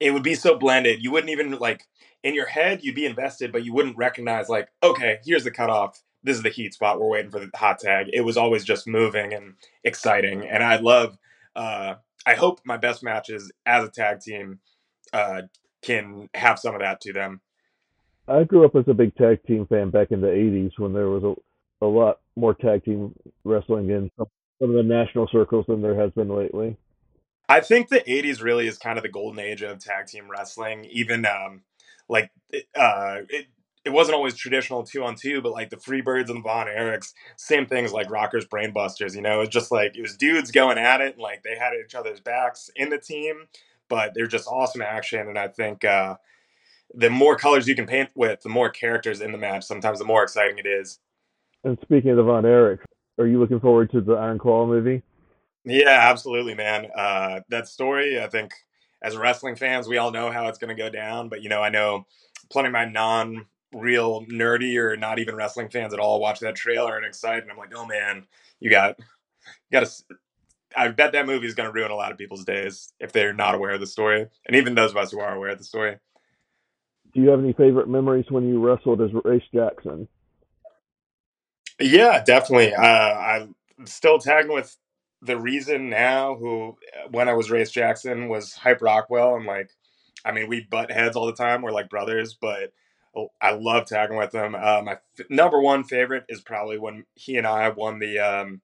it 0.00 0.12
would 0.12 0.22
be 0.22 0.34
so 0.34 0.56
blended. 0.58 1.02
You 1.02 1.10
wouldn't 1.10 1.30
even 1.30 1.52
like 1.58 1.86
in 2.22 2.34
your 2.34 2.46
head, 2.46 2.80
you'd 2.82 2.94
be 2.94 3.06
invested, 3.06 3.52
but 3.52 3.64
you 3.64 3.72
wouldn't 3.72 3.96
recognize 3.96 4.48
like, 4.48 4.68
okay, 4.82 5.18
here's 5.24 5.44
the 5.44 5.50
cutoff. 5.50 6.02
This 6.24 6.36
is 6.36 6.42
the 6.42 6.50
heat 6.50 6.74
spot. 6.74 7.00
We're 7.00 7.08
waiting 7.08 7.30
for 7.30 7.40
the 7.40 7.50
hot 7.54 7.80
tag. 7.80 8.06
It 8.12 8.20
was 8.20 8.36
always 8.36 8.64
just 8.64 8.86
moving 8.86 9.32
and 9.32 9.54
exciting. 9.84 10.46
And 10.46 10.62
I 10.62 10.76
love. 10.76 11.18
Uh, 11.56 11.94
I 12.24 12.34
hope 12.34 12.60
my 12.64 12.76
best 12.76 13.02
matches 13.02 13.50
as 13.66 13.84
a 13.84 13.90
tag 13.90 14.20
team 14.20 14.60
uh, 15.12 15.42
can 15.82 16.28
have 16.34 16.58
some 16.58 16.74
of 16.74 16.80
that 16.80 17.00
to 17.02 17.12
them. 17.12 17.40
I 18.28 18.44
grew 18.44 18.64
up 18.64 18.76
as 18.76 18.84
a 18.86 18.94
big 18.94 19.16
tag 19.16 19.42
team 19.44 19.66
fan 19.66 19.90
back 19.90 20.12
in 20.12 20.20
the 20.20 20.28
'80s 20.28 20.78
when 20.78 20.92
there 20.92 21.08
was 21.08 21.24
a 21.24 21.34
a 21.84 21.86
lot 21.86 22.20
more 22.36 22.54
tag 22.54 22.84
team 22.84 23.14
wrestling 23.44 23.90
in 23.90 24.10
some 24.16 24.26
of 24.60 24.72
the 24.72 24.82
national 24.82 25.28
circles 25.28 25.66
than 25.68 25.82
there 25.82 25.98
has 25.98 26.10
been 26.12 26.28
lately. 26.28 26.76
I 27.48 27.60
think 27.60 27.88
the 27.88 28.00
80s 28.00 28.42
really 28.42 28.66
is 28.66 28.78
kind 28.78 28.98
of 28.98 29.02
the 29.02 29.10
golden 29.10 29.40
age 29.40 29.62
of 29.62 29.78
tag 29.78 30.06
team 30.06 30.30
wrestling. 30.30 30.86
Even 30.90 31.26
um, 31.26 31.62
like 32.08 32.30
uh, 32.74 33.18
it, 33.28 33.46
it 33.84 33.90
wasn't 33.90 34.14
always 34.14 34.34
traditional 34.36 34.84
two 34.84 35.04
on 35.04 35.16
two, 35.16 35.42
but 35.42 35.52
like 35.52 35.70
the 35.70 35.76
Freebirds 35.76 36.30
and 36.30 36.42
Von 36.42 36.66
Erichs, 36.66 37.12
same 37.36 37.66
things 37.66 37.92
like 37.92 38.10
Rockers, 38.10 38.46
Brainbusters. 38.46 39.14
You 39.14 39.22
know, 39.22 39.40
it's 39.40 39.52
just 39.52 39.72
like 39.72 39.96
it 39.96 40.02
was 40.02 40.16
dudes 40.16 40.50
going 40.50 40.78
at 40.78 41.00
it, 41.00 41.14
and 41.14 41.22
like 41.22 41.42
they 41.42 41.56
had 41.56 41.72
each 41.74 41.94
other's 41.94 42.20
backs 42.20 42.70
in 42.76 42.90
the 42.90 42.98
team, 42.98 43.48
but 43.88 44.12
they're 44.14 44.26
just 44.26 44.46
awesome 44.46 44.82
action. 44.82 45.28
And 45.28 45.38
I 45.38 45.48
think 45.48 45.84
uh, 45.84 46.16
the 46.94 47.10
more 47.10 47.36
colors 47.36 47.66
you 47.66 47.74
can 47.74 47.86
paint 47.86 48.10
with, 48.14 48.40
the 48.42 48.48
more 48.48 48.70
characters 48.70 49.20
in 49.20 49.32
the 49.32 49.38
match. 49.38 49.64
Sometimes 49.64 49.98
the 49.98 50.04
more 50.04 50.22
exciting 50.22 50.58
it 50.58 50.66
is. 50.66 51.00
And 51.64 51.78
speaking 51.82 52.10
of 52.18 52.26
Von 52.26 52.44
Erich, 52.44 52.80
are 53.18 53.26
you 53.26 53.38
looking 53.38 53.60
forward 53.60 53.90
to 53.92 54.00
the 54.00 54.14
Iron 54.14 54.38
Claw 54.38 54.66
movie? 54.66 55.02
Yeah, 55.64 56.08
absolutely, 56.10 56.54
man. 56.54 56.88
Uh, 56.96 57.40
that 57.50 57.68
story, 57.68 58.20
I 58.20 58.26
think, 58.28 58.52
as 59.02 59.16
wrestling 59.16 59.56
fans, 59.56 59.86
we 59.86 59.98
all 59.98 60.10
know 60.10 60.30
how 60.30 60.48
it's 60.48 60.58
going 60.58 60.74
to 60.74 60.82
go 60.82 60.90
down. 60.90 61.28
But 61.28 61.42
you 61.42 61.48
know, 61.48 61.62
I 61.62 61.68
know 61.68 62.06
plenty 62.50 62.68
of 62.68 62.72
my 62.72 62.84
non 62.84 63.46
real 63.72 64.26
nerdy 64.26 64.76
or 64.76 64.96
not 64.96 65.18
even 65.18 65.36
wrestling 65.36 65.68
fans 65.68 65.94
at 65.94 66.00
all 66.00 66.20
watch 66.20 66.40
that 66.40 66.56
trailer 66.56 66.96
and 66.96 67.06
excited. 67.06 67.44
And 67.44 67.52
I'm 67.52 67.58
like, 67.58 67.74
oh 67.74 67.86
man, 67.86 68.26
you 68.60 68.70
got, 68.70 68.98
you 68.98 69.80
got 69.80 69.86
to. 69.86 70.02
I 70.76 70.88
bet 70.88 71.12
that 71.12 71.26
movie 71.26 71.46
is 71.46 71.54
going 71.54 71.68
to 71.68 71.72
ruin 71.72 71.90
a 71.90 71.96
lot 71.96 72.12
of 72.12 72.18
people's 72.18 72.44
days 72.44 72.92
if 72.98 73.12
they're 73.12 73.34
not 73.34 73.54
aware 73.54 73.72
of 73.72 73.80
the 73.80 73.86
story, 73.86 74.26
and 74.46 74.56
even 74.56 74.74
those 74.74 74.90
of 74.90 74.96
us 74.96 75.12
who 75.12 75.20
are 75.20 75.34
aware 75.34 75.50
of 75.50 75.58
the 75.58 75.64
story. 75.64 75.98
Do 77.12 77.20
you 77.20 77.28
have 77.28 77.40
any 77.40 77.52
favorite 77.52 77.90
memories 77.90 78.24
when 78.30 78.48
you 78.48 78.58
wrestled 78.58 79.02
as 79.02 79.10
Race 79.24 79.42
Jackson? 79.52 80.08
Yeah, 81.82 82.24
definitely. 82.24 82.74
Uh, 82.74 82.82
I'm 82.84 83.56
still 83.86 84.18
tagging 84.20 84.52
with 84.54 84.76
the 85.22 85.38
reason 85.38 85.90
now. 85.90 86.36
Who, 86.36 86.78
when 87.12 87.28
I 87.28 87.34
was 87.34 87.50
Race 87.52 87.72
Jackson, 87.72 88.28
was 88.28 88.54
Hype 88.54 88.82
Rockwell, 88.82 89.36
and 89.36 89.46
like, 89.46 89.70
I 90.24 90.32
mean, 90.32 90.48
we 90.48 90.62
butt 90.62 90.92
heads 90.92 91.16
all 91.16 91.26
the 91.26 91.34
time. 91.34 91.62
We're 91.62 91.72
like 91.72 91.90
brothers, 91.90 92.34
but 92.40 92.72
I 93.42 93.52
love 93.52 93.86
tagging 93.86 94.18
with 94.18 94.34
him. 94.34 94.56
Uh, 94.56 94.82
my 94.84 94.98
f- 95.18 95.26
number 95.30 95.60
one 95.60 95.84
favorite 95.84 96.26
is 96.30 96.42
probably 96.42 96.78
when 96.78 97.06
he 97.16 97.38
and 97.38 97.46
I 97.46 97.70
won 97.70 98.00
the 98.00 98.20
um, 98.20 98.62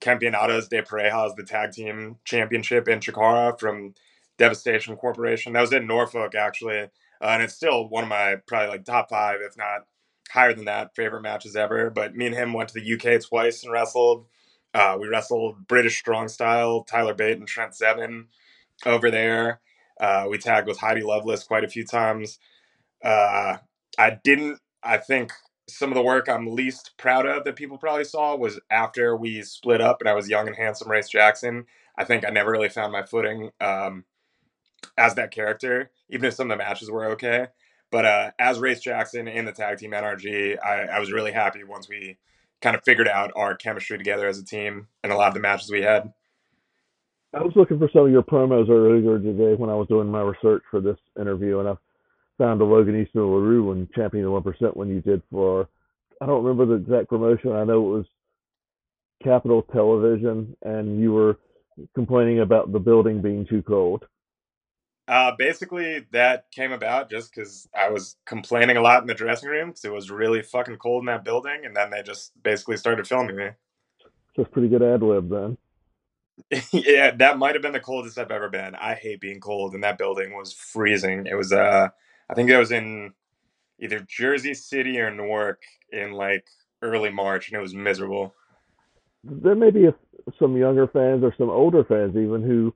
Campeonatos 0.00 0.68
de 0.68 0.82
Parejas, 0.82 1.36
the 1.36 1.44
tag 1.44 1.72
team 1.72 2.18
championship 2.24 2.88
in 2.88 3.00
Chikara 3.00 3.58
from 3.58 3.94
Devastation 4.38 4.96
Corporation. 4.96 5.54
That 5.54 5.62
was 5.62 5.72
in 5.72 5.86
Norfolk, 5.86 6.34
actually, 6.36 6.80
uh, 6.80 6.88
and 7.22 7.42
it's 7.42 7.54
still 7.54 7.88
one 7.88 8.04
of 8.04 8.10
my 8.10 8.36
probably 8.46 8.68
like 8.68 8.84
top 8.84 9.10
five, 9.10 9.40
if 9.42 9.56
not 9.56 9.82
higher 10.30 10.54
than 10.54 10.66
that 10.66 10.94
favorite 10.94 11.22
matches 11.22 11.56
ever. 11.56 11.90
But 11.90 12.14
me 12.14 12.26
and 12.26 12.34
him 12.34 12.52
went 12.52 12.70
to 12.70 12.80
the 12.80 12.94
UK 12.94 13.22
twice 13.22 13.62
and 13.62 13.72
wrestled. 13.72 14.26
Uh, 14.74 14.96
we 15.00 15.08
wrestled 15.08 15.66
British 15.66 15.98
strong 15.98 16.28
style, 16.28 16.84
Tyler 16.84 17.14
Bate 17.14 17.38
and 17.38 17.48
Trent 17.48 17.74
Seven 17.74 18.28
over 18.84 19.10
there. 19.10 19.60
Uh, 20.00 20.26
we 20.28 20.38
tagged 20.38 20.68
with 20.68 20.78
Heidi 20.78 21.02
Lovelace 21.02 21.44
quite 21.44 21.64
a 21.64 21.68
few 21.68 21.84
times. 21.84 22.38
Uh, 23.04 23.58
I 23.98 24.18
didn't. 24.22 24.58
I 24.82 24.98
think 24.98 25.32
some 25.68 25.90
of 25.90 25.96
the 25.96 26.02
work 26.02 26.28
I'm 26.28 26.46
least 26.54 26.92
proud 26.96 27.26
of 27.26 27.44
that 27.44 27.56
people 27.56 27.78
probably 27.78 28.04
saw 28.04 28.36
was 28.36 28.60
after 28.70 29.16
we 29.16 29.42
split 29.42 29.80
up 29.80 30.00
and 30.00 30.08
I 30.08 30.14
was 30.14 30.28
young 30.28 30.46
and 30.46 30.56
handsome 30.56 30.90
Race 30.90 31.08
Jackson. 31.08 31.66
I 31.98 32.04
think 32.04 32.24
I 32.24 32.30
never 32.30 32.50
really 32.50 32.68
found 32.68 32.92
my 32.92 33.02
footing 33.02 33.50
um, 33.60 34.04
as 34.96 35.14
that 35.14 35.30
character, 35.30 35.90
even 36.10 36.26
if 36.26 36.34
some 36.34 36.50
of 36.50 36.56
the 36.58 36.62
matches 36.64 36.90
were 36.90 37.06
okay. 37.12 37.48
But 37.90 38.04
uh, 38.04 38.30
as 38.38 38.58
Race 38.58 38.80
Jackson 38.80 39.28
in 39.28 39.44
the 39.44 39.52
tag 39.52 39.78
team 39.78 39.92
NRG, 39.92 40.58
I, 40.62 40.82
I 40.86 40.98
was 40.98 41.12
really 41.12 41.32
happy 41.32 41.64
once 41.64 41.88
we 41.88 42.18
kind 42.60 42.74
of 42.74 42.82
figured 42.84 43.08
out 43.08 43.32
our 43.36 43.54
chemistry 43.54 43.98
together 43.98 44.26
as 44.26 44.38
a 44.38 44.44
team 44.44 44.88
and 45.04 45.12
a 45.12 45.16
lot 45.16 45.28
of 45.28 45.34
the 45.34 45.40
matches 45.40 45.70
we 45.70 45.82
had. 45.82 46.12
I 47.34 47.42
was 47.42 47.52
looking 47.54 47.78
for 47.78 47.90
some 47.92 48.06
of 48.06 48.10
your 48.10 48.22
promos 48.22 48.70
earlier 48.70 49.18
today 49.18 49.54
when 49.54 49.70
I 49.70 49.74
was 49.74 49.88
doing 49.88 50.08
my 50.08 50.22
research 50.22 50.62
for 50.70 50.80
this 50.80 50.96
interview, 51.20 51.60
and 51.60 51.68
I 51.68 51.74
found 52.38 52.60
a 52.60 52.64
Logan 52.64 53.00
Easton 53.00 53.20
Laroux 53.20 53.72
and 53.72 53.92
Champion 53.92 54.24
the 54.24 54.30
One 54.30 54.42
Percent 54.42 54.76
when 54.76 54.88
you 54.88 55.00
did 55.00 55.22
for 55.30 55.68
I 56.20 56.26
don't 56.26 56.44
remember 56.44 56.66
the 56.66 56.82
exact 56.82 57.10
promotion. 57.10 57.52
I 57.52 57.64
know 57.64 57.94
it 57.94 57.96
was 57.98 58.06
Capital 59.22 59.62
Television, 59.72 60.56
and 60.62 60.98
you 61.00 61.12
were 61.12 61.38
complaining 61.94 62.40
about 62.40 62.72
the 62.72 62.78
building 62.78 63.20
being 63.20 63.46
too 63.46 63.62
cold. 63.62 64.04
Uh, 65.08 65.32
basically, 65.38 66.04
that 66.10 66.50
came 66.50 66.72
about 66.72 67.08
just 67.08 67.32
because 67.32 67.68
I 67.78 67.90
was 67.90 68.16
complaining 68.24 68.76
a 68.76 68.80
lot 68.80 69.02
in 69.02 69.06
the 69.06 69.14
dressing 69.14 69.48
room 69.48 69.68
because 69.68 69.84
it 69.84 69.92
was 69.92 70.10
really 70.10 70.42
fucking 70.42 70.78
cold 70.78 71.02
in 71.02 71.06
that 71.06 71.24
building, 71.24 71.64
and 71.64 71.76
then 71.76 71.90
they 71.90 72.02
just 72.02 72.32
basically 72.42 72.76
started 72.76 73.06
filming 73.06 73.36
me. 73.36 73.50
It's 74.34 74.50
pretty 74.50 74.68
good 74.68 74.82
ad 74.82 75.02
lib 75.02 75.30
then. 75.30 75.56
yeah, 76.72 77.12
that 77.12 77.38
might 77.38 77.54
have 77.54 77.62
been 77.62 77.72
the 77.72 77.80
coldest 77.80 78.18
I've 78.18 78.30
ever 78.30 78.48
been. 78.48 78.74
I 78.74 78.94
hate 78.94 79.20
being 79.20 79.40
cold, 79.40 79.74
and 79.74 79.84
that 79.84 79.96
building 79.96 80.34
was 80.34 80.52
freezing. 80.52 81.26
It 81.26 81.34
was, 81.34 81.52
uh, 81.52 81.88
I 82.28 82.34
think 82.34 82.50
it 82.50 82.58
was 82.58 82.72
in 82.72 83.14
either 83.78 84.00
Jersey 84.00 84.54
City 84.54 84.98
or 84.98 85.10
Newark 85.10 85.62
in 85.92 86.12
like 86.12 86.46
early 86.82 87.10
March, 87.10 87.48
and 87.48 87.56
it 87.56 87.62
was 87.62 87.74
miserable. 87.74 88.34
There 89.22 89.54
may 89.54 89.70
be 89.70 89.86
a, 89.86 89.94
some 90.38 90.56
younger 90.56 90.88
fans 90.88 91.22
or 91.22 91.34
some 91.38 91.48
older 91.48 91.84
fans 91.84 92.16
even 92.16 92.42
who 92.42 92.74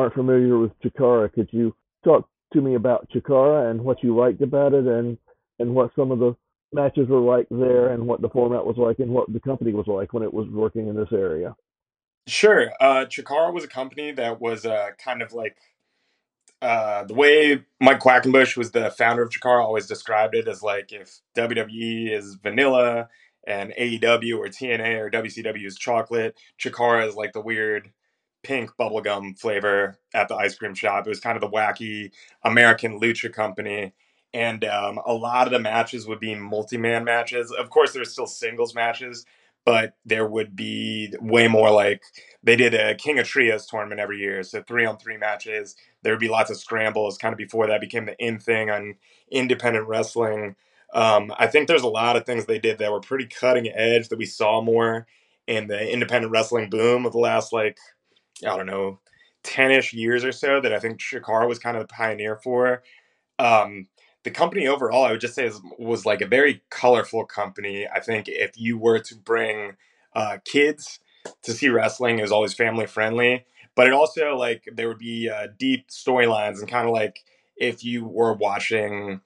aren't 0.00 0.14
familiar 0.14 0.58
with 0.58 0.72
Chikara, 0.80 1.32
could 1.32 1.48
you 1.52 1.74
talk 2.04 2.28
to 2.52 2.60
me 2.60 2.74
about 2.74 3.08
Chikara 3.10 3.70
and 3.70 3.82
what 3.82 4.02
you 4.02 4.16
liked 4.16 4.42
about 4.42 4.72
it 4.72 4.86
and 4.86 5.18
and 5.58 5.74
what 5.74 5.90
some 5.94 6.10
of 6.10 6.18
the 6.18 6.34
matches 6.72 7.08
were 7.08 7.20
like 7.20 7.46
there 7.50 7.92
and 7.92 8.06
what 8.06 8.22
the 8.22 8.28
format 8.30 8.64
was 8.64 8.76
like 8.78 8.98
and 8.98 9.10
what 9.10 9.30
the 9.32 9.40
company 9.40 9.72
was 9.72 9.86
like 9.86 10.12
when 10.12 10.22
it 10.22 10.32
was 10.32 10.48
working 10.48 10.88
in 10.88 10.96
this 10.96 11.12
area? 11.12 11.54
Sure. 12.26 12.70
Uh, 12.80 13.04
Chikara 13.04 13.52
was 13.52 13.64
a 13.64 13.68
company 13.68 14.12
that 14.12 14.40
was 14.40 14.64
uh, 14.64 14.90
kind 15.02 15.20
of 15.20 15.32
like 15.32 15.56
uh, 16.62 17.04
the 17.04 17.14
way 17.14 17.64
Mike 17.80 18.00
Quackenbush 18.00 18.56
was 18.56 18.70
the 18.70 18.90
founder 18.90 19.22
of 19.22 19.30
Chikara 19.30 19.62
always 19.62 19.86
described 19.86 20.34
it 20.34 20.48
as 20.48 20.62
like 20.62 20.92
if 20.92 21.20
WWE 21.36 22.10
is 22.10 22.34
vanilla 22.34 23.08
and 23.46 23.72
AEW 23.78 24.38
or 24.38 24.46
TNA 24.46 24.98
or 24.98 25.10
WCW 25.10 25.66
is 25.66 25.76
chocolate, 25.76 26.36
Chikara 26.58 27.06
is 27.06 27.16
like 27.16 27.32
the 27.32 27.40
weird 27.40 27.90
pink 28.42 28.70
bubblegum 28.78 29.38
flavor 29.38 29.98
at 30.14 30.28
the 30.28 30.36
ice 30.36 30.54
cream 30.54 30.74
shop. 30.74 31.06
It 31.06 31.10
was 31.10 31.20
kind 31.20 31.36
of 31.36 31.40
the 31.40 31.48
wacky 31.48 32.10
American 32.44 33.00
lucha 33.00 33.32
company. 33.32 33.92
And 34.32 34.64
um, 34.64 35.00
a 35.06 35.12
lot 35.12 35.46
of 35.46 35.52
the 35.52 35.58
matches 35.58 36.06
would 36.06 36.20
be 36.20 36.34
multi 36.34 36.76
man 36.76 37.04
matches. 37.04 37.50
Of 37.50 37.70
course, 37.70 37.92
there's 37.92 38.12
still 38.12 38.26
singles 38.26 38.74
matches, 38.74 39.26
but 39.64 39.94
there 40.04 40.26
would 40.26 40.54
be 40.54 41.12
way 41.20 41.48
more 41.48 41.70
like 41.70 42.02
they 42.42 42.56
did 42.56 42.74
a 42.74 42.94
King 42.94 43.18
of 43.18 43.26
Trios 43.26 43.66
tournament 43.66 44.00
every 44.00 44.18
year. 44.18 44.42
So 44.42 44.62
three 44.62 44.86
on 44.86 44.98
three 44.98 45.16
matches. 45.16 45.74
There 46.02 46.12
would 46.12 46.20
be 46.20 46.28
lots 46.28 46.50
of 46.50 46.58
scrambles 46.58 47.18
kind 47.18 47.32
of 47.32 47.38
before 47.38 47.66
that 47.66 47.80
became 47.80 48.06
the 48.06 48.16
in 48.18 48.38
thing 48.38 48.70
on 48.70 48.94
independent 49.30 49.88
wrestling. 49.88 50.54
Um, 50.94 51.32
I 51.38 51.46
think 51.46 51.68
there's 51.68 51.82
a 51.82 51.88
lot 51.88 52.16
of 52.16 52.24
things 52.24 52.46
they 52.46 52.58
did 52.58 52.78
that 52.78 52.90
were 52.90 53.00
pretty 53.00 53.26
cutting 53.26 53.68
edge 53.68 54.08
that 54.08 54.18
we 54.18 54.26
saw 54.26 54.60
more 54.60 55.06
in 55.46 55.66
the 55.66 55.92
independent 55.92 56.32
wrestling 56.32 56.70
boom 56.70 57.04
of 57.04 57.12
the 57.12 57.18
last 57.18 57.52
like 57.52 57.78
I 58.46 58.56
don't 58.56 58.66
know, 58.66 59.00
10 59.42 59.70
ish 59.70 59.92
years 59.92 60.24
or 60.24 60.32
so 60.32 60.60
that 60.60 60.72
I 60.72 60.78
think 60.78 61.00
Chikara 61.00 61.48
was 61.48 61.58
kind 61.58 61.76
of 61.76 61.82
the 61.82 61.92
pioneer 61.92 62.36
for. 62.36 62.82
Um, 63.38 63.88
the 64.22 64.30
company 64.30 64.66
overall, 64.66 65.04
I 65.04 65.12
would 65.12 65.20
just 65.20 65.34
say, 65.34 65.46
is, 65.46 65.60
was 65.78 66.04
like 66.04 66.20
a 66.20 66.26
very 66.26 66.62
colorful 66.70 67.24
company. 67.24 67.86
I 67.88 68.00
think 68.00 68.26
if 68.28 68.52
you 68.56 68.76
were 68.76 68.98
to 68.98 69.16
bring 69.16 69.72
uh, 70.14 70.38
kids 70.44 71.00
to 71.42 71.52
see 71.52 71.68
wrestling, 71.68 72.18
it 72.18 72.22
was 72.22 72.32
always 72.32 72.54
family 72.54 72.86
friendly. 72.86 73.46
But 73.74 73.86
it 73.86 73.92
also, 73.94 74.36
like, 74.36 74.64
there 74.72 74.88
would 74.88 74.98
be 74.98 75.30
uh, 75.30 75.48
deep 75.58 75.88
storylines 75.88 76.58
and 76.58 76.68
kind 76.68 76.86
of 76.86 76.92
like 76.92 77.20
if 77.56 77.84
you 77.84 78.04
were 78.04 78.34
watching 78.34 79.20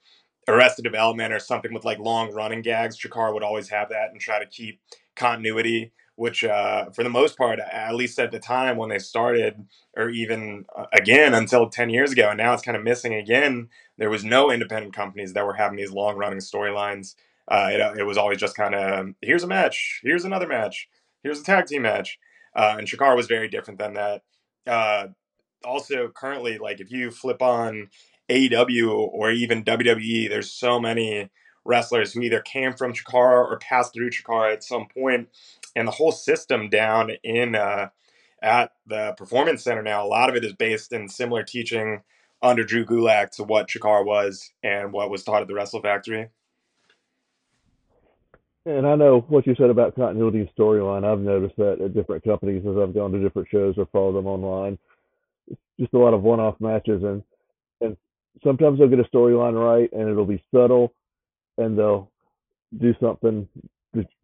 Arrested 0.47 0.83
Development 0.83 1.33
or 1.33 1.39
something 1.39 1.73
with 1.73 1.83
like 1.83 1.99
long 1.99 2.31
running 2.31 2.61
gags, 2.61 2.97
Chikara 2.97 3.33
would 3.33 3.43
always 3.43 3.69
have 3.69 3.89
that 3.89 4.11
and 4.11 4.21
try 4.21 4.39
to 4.39 4.45
keep 4.45 4.79
continuity 5.15 5.91
which 6.15 6.43
uh, 6.43 6.89
for 6.91 7.03
the 7.03 7.09
most 7.09 7.37
part, 7.37 7.59
at 7.59 7.95
least 7.95 8.19
at 8.19 8.31
the 8.31 8.39
time 8.39 8.77
when 8.77 8.89
they 8.89 8.99
started, 8.99 9.65
or 9.97 10.09
even 10.09 10.65
uh, 10.75 10.85
again 10.93 11.33
until 11.33 11.69
10 11.69 11.89
years 11.89 12.11
ago, 12.11 12.29
and 12.29 12.37
now 12.37 12.53
it's 12.53 12.63
kind 12.63 12.77
of 12.77 12.83
missing 12.83 13.13
again, 13.13 13.69
there 13.97 14.09
was 14.09 14.23
no 14.23 14.51
independent 14.51 14.93
companies 14.93 15.33
that 15.33 15.45
were 15.45 15.53
having 15.53 15.77
these 15.77 15.91
long 15.91 16.17
running 16.17 16.39
storylines. 16.39 17.15
Uh, 17.47 17.69
it, 17.71 17.99
it, 17.99 18.03
was 18.03 18.17
always 18.17 18.39
just 18.39 18.55
kind 18.55 18.73
of 18.73 19.13
here's 19.21 19.43
a 19.43 19.47
match, 19.47 20.01
here's 20.03 20.25
another 20.25 20.47
match, 20.47 20.89
here's 21.21 21.41
a 21.41 21.43
tag 21.43 21.67
team 21.67 21.83
match. 21.83 22.17
Uh, 22.55 22.75
and 22.77 22.87
Chikara 22.87 23.15
was 23.15 23.27
very 23.27 23.49
different 23.49 23.79
than 23.79 23.95
that. 23.95 24.23
Uh, 24.65 25.07
also, 25.65 26.07
currently, 26.07 26.57
like 26.57 26.79
if 26.79 26.91
you 26.91 27.11
flip 27.11 27.41
on 27.41 27.89
AEW 28.29 28.89
or 28.89 29.31
even 29.31 29.63
WWE, 29.63 30.29
there's 30.29 30.49
so 30.49 30.79
many 30.79 31.29
wrestlers 31.65 32.13
who 32.13 32.21
either 32.21 32.39
came 32.39 32.73
from 32.73 32.93
Chikara 32.93 33.43
or 33.43 33.59
passed 33.59 33.93
through 33.93 34.11
Chikara 34.11 34.53
at 34.53 34.63
some 34.63 34.87
point 34.87 35.27
and 35.75 35.87
the 35.87 35.91
whole 35.91 36.11
system 36.11 36.69
down 36.69 37.11
in 37.23 37.55
uh, 37.55 37.89
at 38.41 38.71
the 38.85 39.13
performance 39.17 39.63
center 39.63 39.81
now 39.81 40.05
a 40.05 40.07
lot 40.07 40.29
of 40.29 40.35
it 40.35 40.43
is 40.43 40.53
based 40.53 40.93
in 40.93 41.09
similar 41.09 41.43
teaching 41.43 42.01
under 42.41 42.63
drew 42.63 42.85
gulak 42.85 43.31
to 43.31 43.43
what 43.43 43.67
chikara 43.67 44.05
was 44.05 44.51
and 44.63 44.91
what 44.91 45.09
was 45.09 45.23
taught 45.23 45.41
at 45.41 45.47
the 45.47 45.53
wrestle 45.53 45.81
factory. 45.81 46.29
And 48.65 48.87
i 48.87 48.95
know 48.95 49.25
what 49.27 49.45
you 49.45 49.55
said 49.55 49.69
about 49.69 49.95
continuity 49.95 50.41
of 50.41 50.47
storyline. 50.57 51.05
I've 51.05 51.19
noticed 51.19 51.55
that 51.57 51.81
at 51.81 51.93
different 51.93 52.23
companies 52.23 52.63
as 52.67 52.77
i've 52.77 52.93
gone 52.93 53.11
to 53.11 53.19
different 53.19 53.47
shows 53.49 53.75
or 53.77 53.87
followed 53.91 54.13
them 54.13 54.27
online. 54.27 54.77
Just 55.79 55.93
a 55.93 55.97
lot 55.97 56.13
of 56.13 56.23
one-off 56.23 56.55
matches 56.59 57.03
and 57.03 57.23
and 57.81 57.97
sometimes 58.43 58.79
they'll 58.79 58.87
get 58.87 58.99
a 58.99 59.15
storyline 59.15 59.53
right 59.53 59.91
and 59.91 60.09
it'll 60.09 60.25
be 60.25 60.43
subtle 60.53 60.93
and 61.57 61.77
they'll 61.77 62.11
do 62.79 62.93
something 62.99 63.47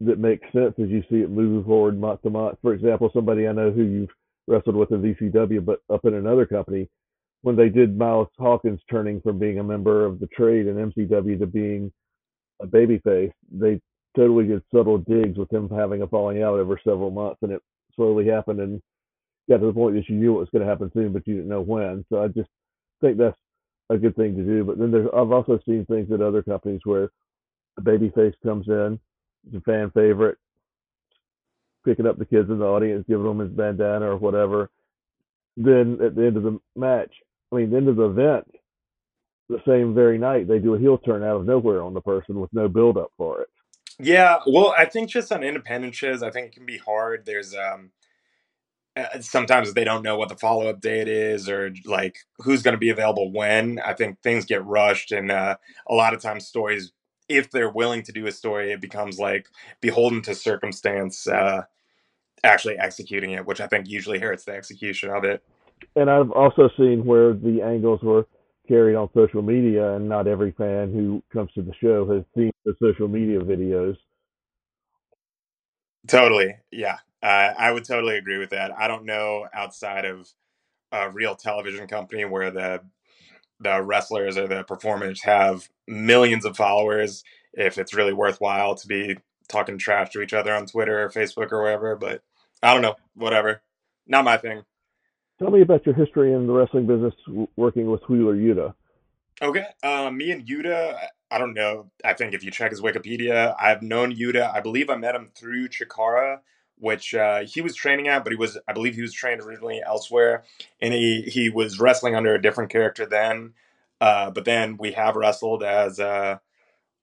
that 0.00 0.18
makes 0.18 0.50
sense 0.52 0.74
as 0.82 0.88
you 0.88 1.02
see 1.10 1.20
it 1.22 1.30
moving 1.30 1.64
forward 1.64 1.98
month 1.98 2.22
to 2.22 2.30
month. 2.30 2.58
For 2.62 2.74
example, 2.74 3.10
somebody 3.12 3.46
I 3.46 3.52
know 3.52 3.70
who 3.70 3.82
you've 3.82 4.10
wrestled 4.46 4.76
with 4.76 4.92
in 4.92 5.02
VCW, 5.02 5.64
but 5.64 5.80
up 5.92 6.04
in 6.04 6.14
another 6.14 6.46
company, 6.46 6.88
when 7.42 7.56
they 7.56 7.68
did 7.68 7.96
Miles 7.98 8.28
Hawkins 8.38 8.80
turning 8.90 9.20
from 9.20 9.38
being 9.38 9.58
a 9.58 9.64
member 9.64 10.04
of 10.04 10.20
the 10.20 10.28
trade 10.28 10.66
in 10.66 10.76
MCW 10.76 11.38
to 11.38 11.46
being 11.46 11.92
a 12.60 12.66
babyface, 12.66 13.32
they 13.50 13.80
totally 14.16 14.46
did 14.46 14.62
subtle 14.72 14.98
digs 14.98 15.38
with 15.38 15.52
him 15.52 15.68
having 15.68 16.02
a 16.02 16.06
falling 16.06 16.42
out 16.42 16.58
over 16.58 16.80
several 16.84 17.10
months, 17.10 17.38
and 17.42 17.52
it 17.52 17.62
slowly 17.96 18.26
happened 18.26 18.60
and 18.60 18.80
got 19.48 19.58
to 19.58 19.66
the 19.66 19.72
point 19.72 19.96
that 19.96 20.08
you 20.08 20.16
knew 20.16 20.36
it 20.36 20.40
was 20.40 20.48
going 20.50 20.64
to 20.64 20.68
happen 20.68 20.90
soon, 20.94 21.12
but 21.12 21.26
you 21.26 21.34
didn't 21.34 21.48
know 21.48 21.60
when. 21.60 22.04
So 22.08 22.22
I 22.22 22.28
just 22.28 22.48
think 23.00 23.18
that's 23.18 23.36
a 23.90 23.98
good 23.98 24.14
thing 24.16 24.36
to 24.36 24.44
do. 24.44 24.64
But 24.64 24.78
then 24.78 24.90
there's 24.90 25.08
I've 25.14 25.32
also 25.32 25.58
seen 25.66 25.84
things 25.86 26.10
at 26.12 26.20
other 26.20 26.42
companies 26.42 26.80
where 26.84 27.10
the 27.76 27.82
babyface 27.82 28.34
comes 28.44 28.68
in 28.68 29.00
a 29.54 29.60
fan 29.60 29.90
favorite, 29.90 30.38
picking 31.84 32.06
up 32.06 32.18
the 32.18 32.24
kids 32.24 32.50
in 32.50 32.58
the 32.58 32.64
audience, 32.64 33.04
giving 33.08 33.24
them 33.24 33.38
his 33.38 33.50
bandana 33.50 34.06
or 34.06 34.16
whatever. 34.16 34.70
Then 35.56 35.98
at 36.02 36.14
the 36.14 36.26
end 36.26 36.36
of 36.36 36.42
the 36.42 36.58
match, 36.76 37.12
I 37.50 37.56
mean, 37.56 37.70
the 37.70 37.76
end 37.76 37.88
of 37.88 37.96
the 37.96 38.08
event, 38.08 38.46
the 39.48 39.60
same 39.66 39.94
very 39.94 40.18
night, 40.18 40.48
they 40.48 40.58
do 40.58 40.74
a 40.74 40.78
heel 40.78 40.98
turn 40.98 41.22
out 41.22 41.36
of 41.36 41.46
nowhere 41.46 41.82
on 41.82 41.94
the 41.94 42.00
person 42.00 42.40
with 42.40 42.52
no 42.52 42.68
build 42.68 42.96
up 42.96 43.12
for 43.16 43.42
it. 43.42 43.48
Yeah, 43.98 44.38
well, 44.46 44.74
I 44.76 44.86
think 44.86 45.10
just 45.10 45.30
on 45.30 45.42
independent 45.42 45.94
shows, 45.94 46.22
I 46.22 46.30
think 46.30 46.46
it 46.46 46.54
can 46.54 46.64
be 46.64 46.78
hard. 46.78 47.26
There's 47.26 47.54
um 47.54 47.90
sometimes 49.20 49.72
they 49.72 49.84
don't 49.84 50.02
know 50.02 50.16
what 50.16 50.28
the 50.28 50.36
follow 50.36 50.68
up 50.68 50.80
date 50.80 51.08
is 51.08 51.48
or 51.48 51.72
like 51.86 52.16
who's 52.38 52.62
going 52.62 52.74
to 52.74 52.78
be 52.78 52.90
available 52.90 53.32
when. 53.32 53.78
I 53.84 53.94
think 53.94 54.20
things 54.22 54.44
get 54.44 54.64
rushed, 54.64 55.12
and 55.12 55.30
uh, 55.30 55.56
a 55.88 55.94
lot 55.94 56.14
of 56.14 56.20
times 56.20 56.46
stories 56.46 56.92
if 57.36 57.50
they're 57.50 57.70
willing 57.70 58.02
to 58.04 58.12
do 58.12 58.26
a 58.26 58.32
story, 58.32 58.72
it 58.72 58.80
becomes 58.80 59.18
like 59.18 59.48
beholden 59.80 60.22
to 60.22 60.34
circumstance 60.34 61.26
uh, 61.26 61.62
actually 62.44 62.78
executing 62.78 63.32
it, 63.32 63.46
which 63.46 63.60
I 63.60 63.66
think 63.66 63.88
usually 63.88 64.18
hurts 64.18 64.44
the 64.44 64.52
execution 64.52 65.10
of 65.10 65.24
it. 65.24 65.42
And 65.96 66.10
I've 66.10 66.30
also 66.30 66.68
seen 66.76 67.04
where 67.04 67.32
the 67.32 67.62
angles 67.62 68.00
were 68.02 68.26
carried 68.68 68.94
on 68.94 69.08
social 69.14 69.42
media, 69.42 69.94
and 69.94 70.08
not 70.08 70.26
every 70.26 70.52
fan 70.52 70.92
who 70.92 71.22
comes 71.32 71.52
to 71.54 71.62
the 71.62 71.74
show 71.80 72.08
has 72.12 72.24
seen 72.36 72.52
the 72.64 72.74
social 72.80 73.08
media 73.08 73.40
videos. 73.40 73.96
Totally, 76.06 76.56
yeah, 76.70 76.98
uh, 77.22 77.52
I 77.58 77.70
would 77.72 77.84
totally 77.84 78.16
agree 78.16 78.38
with 78.38 78.50
that. 78.50 78.72
I 78.76 78.88
don't 78.88 79.04
know 79.04 79.46
outside 79.52 80.04
of 80.04 80.28
a 80.90 81.10
real 81.10 81.34
television 81.34 81.86
company 81.86 82.24
where 82.24 82.50
the 82.50 82.80
the 83.62 83.82
wrestlers 83.82 84.36
or 84.36 84.46
the 84.46 84.64
performers 84.64 85.22
have 85.22 85.68
millions 85.86 86.44
of 86.44 86.56
followers 86.56 87.24
if 87.52 87.78
it's 87.78 87.94
really 87.94 88.12
worthwhile 88.12 88.74
to 88.74 88.86
be 88.86 89.16
talking 89.48 89.78
trash 89.78 90.10
to 90.10 90.20
each 90.20 90.32
other 90.32 90.54
on 90.54 90.66
Twitter 90.66 91.02
or 91.02 91.10
Facebook 91.10 91.52
or 91.52 91.62
wherever. 91.62 91.96
But 91.96 92.22
I 92.62 92.72
don't 92.72 92.82
know, 92.82 92.96
whatever. 93.14 93.62
Not 94.06 94.24
my 94.24 94.36
thing. 94.36 94.62
Tell 95.38 95.50
me 95.50 95.62
about 95.62 95.84
your 95.84 95.94
history 95.94 96.32
in 96.32 96.46
the 96.46 96.52
wrestling 96.52 96.86
business 96.86 97.14
working 97.56 97.90
with 97.90 98.02
Wheeler 98.08 98.36
Yuta. 98.36 98.74
Okay. 99.40 99.66
Uh, 99.82 100.10
me 100.10 100.30
and 100.30 100.46
Yuta, 100.46 100.96
I 101.30 101.38
don't 101.38 101.54
know. 101.54 101.90
I 102.04 102.12
think 102.12 102.34
if 102.34 102.44
you 102.44 102.50
check 102.50 102.70
his 102.70 102.80
Wikipedia, 102.80 103.54
I've 103.58 103.82
known 103.82 104.14
Yuta. 104.14 104.54
I 104.54 104.60
believe 104.60 104.88
I 104.88 104.96
met 104.96 105.14
him 105.14 105.30
through 105.34 105.68
Chikara 105.68 106.38
which 106.82 107.14
uh, 107.14 107.44
he 107.44 107.60
was 107.60 107.76
training 107.76 108.08
at, 108.08 108.24
but 108.24 108.32
he 108.32 108.36
was, 108.36 108.58
I 108.66 108.72
believe, 108.72 108.96
he 108.96 109.02
was 109.02 109.12
trained 109.12 109.40
originally 109.40 109.80
elsewhere, 109.86 110.42
and 110.80 110.92
he 110.92 111.22
he 111.22 111.48
was 111.48 111.78
wrestling 111.78 112.16
under 112.16 112.34
a 112.34 112.42
different 112.42 112.72
character 112.72 113.06
then. 113.06 113.52
Uh, 114.00 114.32
but 114.32 114.44
then 114.44 114.76
we 114.78 114.90
have 114.90 115.14
wrestled 115.14 115.62
as 115.62 116.00
uh, 116.00 116.38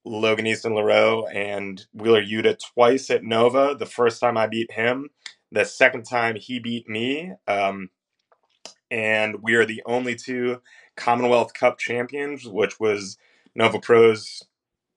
Logan 0.04 0.46
Easton 0.46 0.72
Laroux 0.72 1.24
and 1.34 1.86
Wheeler 1.94 2.22
Yuta 2.22 2.58
twice 2.74 3.08
at 3.08 3.24
Nova. 3.24 3.74
The 3.74 3.86
first 3.86 4.20
time 4.20 4.36
I 4.36 4.46
beat 4.46 4.70
him, 4.70 5.08
the 5.50 5.64
second 5.64 6.02
time 6.02 6.36
he 6.36 6.58
beat 6.58 6.86
me, 6.86 7.32
um, 7.48 7.88
and 8.90 9.42
we 9.42 9.54
are 9.54 9.64
the 9.64 9.82
only 9.86 10.14
two 10.14 10.60
Commonwealth 10.94 11.54
Cup 11.54 11.78
champions, 11.78 12.46
which 12.46 12.78
was 12.78 13.16
Nova 13.54 13.80
Pro's 13.80 14.42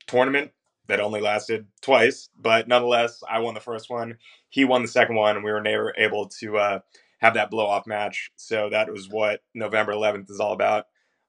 tournament 0.08 0.52
that 0.88 1.00
only 1.00 1.22
lasted 1.22 1.68
twice, 1.82 2.30
but 2.38 2.68
nonetheless, 2.68 3.24
I 3.30 3.40
won 3.40 3.54
the 3.54 3.62
first 3.62 3.90
one. 3.90 4.18
He 4.54 4.66
won 4.66 4.84
the 4.84 4.90
second 4.90 5.18
one, 5.18 5.36
and 5.38 5.46
we 5.46 5.52
were 5.52 5.62
never 5.62 5.96
able 5.98 6.30
to 6.42 6.58
uh, 6.60 6.80
have 7.22 7.36
that 7.36 7.52
blow 7.52 7.66
off 7.68 7.88
match. 7.88 8.32
So 8.38 8.70
that 8.70 8.92
was 8.92 9.10
what 9.10 9.42
November 9.56 9.94
11th 9.94 10.30
is 10.32 10.40
all 10.40 10.54
about. 10.54 10.86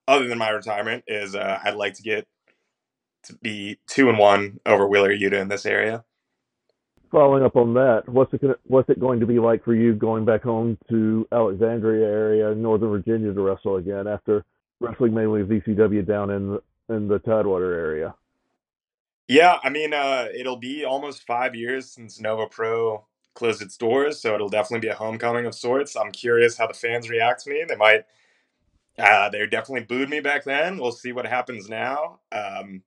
Other 0.09 0.29
than 0.29 0.39
my 0.39 0.51
retirement, 0.51 1.05
is 1.09 1.35
uh, 1.35 1.61
I'd 1.65 1.77
like 1.77 1.95
to 1.95 2.03
get 2.03 2.29
to 3.25 3.35
be 3.43 3.79
two 3.89 4.11
and 4.11 4.19
one 4.19 4.61
over 4.67 4.87
Wheeler 4.89 5.13
Yuta 5.15 5.41
in 5.41 5.49
this 5.49 5.67
area. 5.67 6.05
following 7.13 7.45
up 7.45 7.57
on 7.57 7.75
that, 7.75 8.05
what's 8.09 8.35
it 8.35 8.43
gonna, 8.43 8.57
what's 8.65 8.91
it 8.91 9.01
going 9.01 9.21
to 9.21 9.27
be 9.27 9.39
like 9.41 9.65
for 9.65 9.75
you 9.75 9.95
going 9.95 10.25
back 10.27 10.43
home 10.45 10.79
to 10.91 11.27
Alexandria 11.33 12.07
area, 12.07 12.55
Northern 12.55 12.91
Virginia, 12.91 13.33
to 13.33 13.43
wrestle 13.43 13.77
again 13.77 14.09
after 14.09 14.45
wrestling 14.81 15.15
mainly 15.15 15.43
VCW 15.43 16.07
down 16.07 16.31
in 16.31 16.51
the, 16.51 16.95
in 16.95 17.09
the 17.09 17.21
Tidewater 17.21 17.75
area? 17.75 18.15
Yeah, 19.29 19.59
I 19.63 19.71
mean, 19.71 19.95
uh, 19.95 20.29
it'll 20.39 20.59
be 20.59 20.85
almost 20.85 21.27
five 21.27 21.55
years 21.55 21.91
since 21.91 22.21
Nova 22.21 22.47
Pro 22.47 23.07
closed 23.35 23.63
its 23.63 23.77
doors, 23.77 24.21
so 24.21 24.35
it'll 24.35 24.49
definitely 24.49 24.87
be 24.87 24.93
a 24.93 24.95
homecoming 24.95 25.47
of 25.47 25.55
sorts. 25.55 25.97
I'm 25.97 26.13
curious 26.13 26.57
how 26.57 26.67
the 26.67 26.75
fans 26.75 27.11
react 27.11 27.45
to 27.45 27.51
me. 27.51 27.65
They 27.69 27.77
might, 27.77 28.05
uh, 28.99 29.29
they 29.31 29.47
definitely 29.47 29.85
booed 29.85 30.11
me 30.11 30.21
back 30.21 30.45
then. 30.45 30.79
We'll 30.79 30.93
see 30.93 31.13
what 31.13 31.27
happens 31.27 31.69
now. 31.69 32.21
Um, 32.33 32.83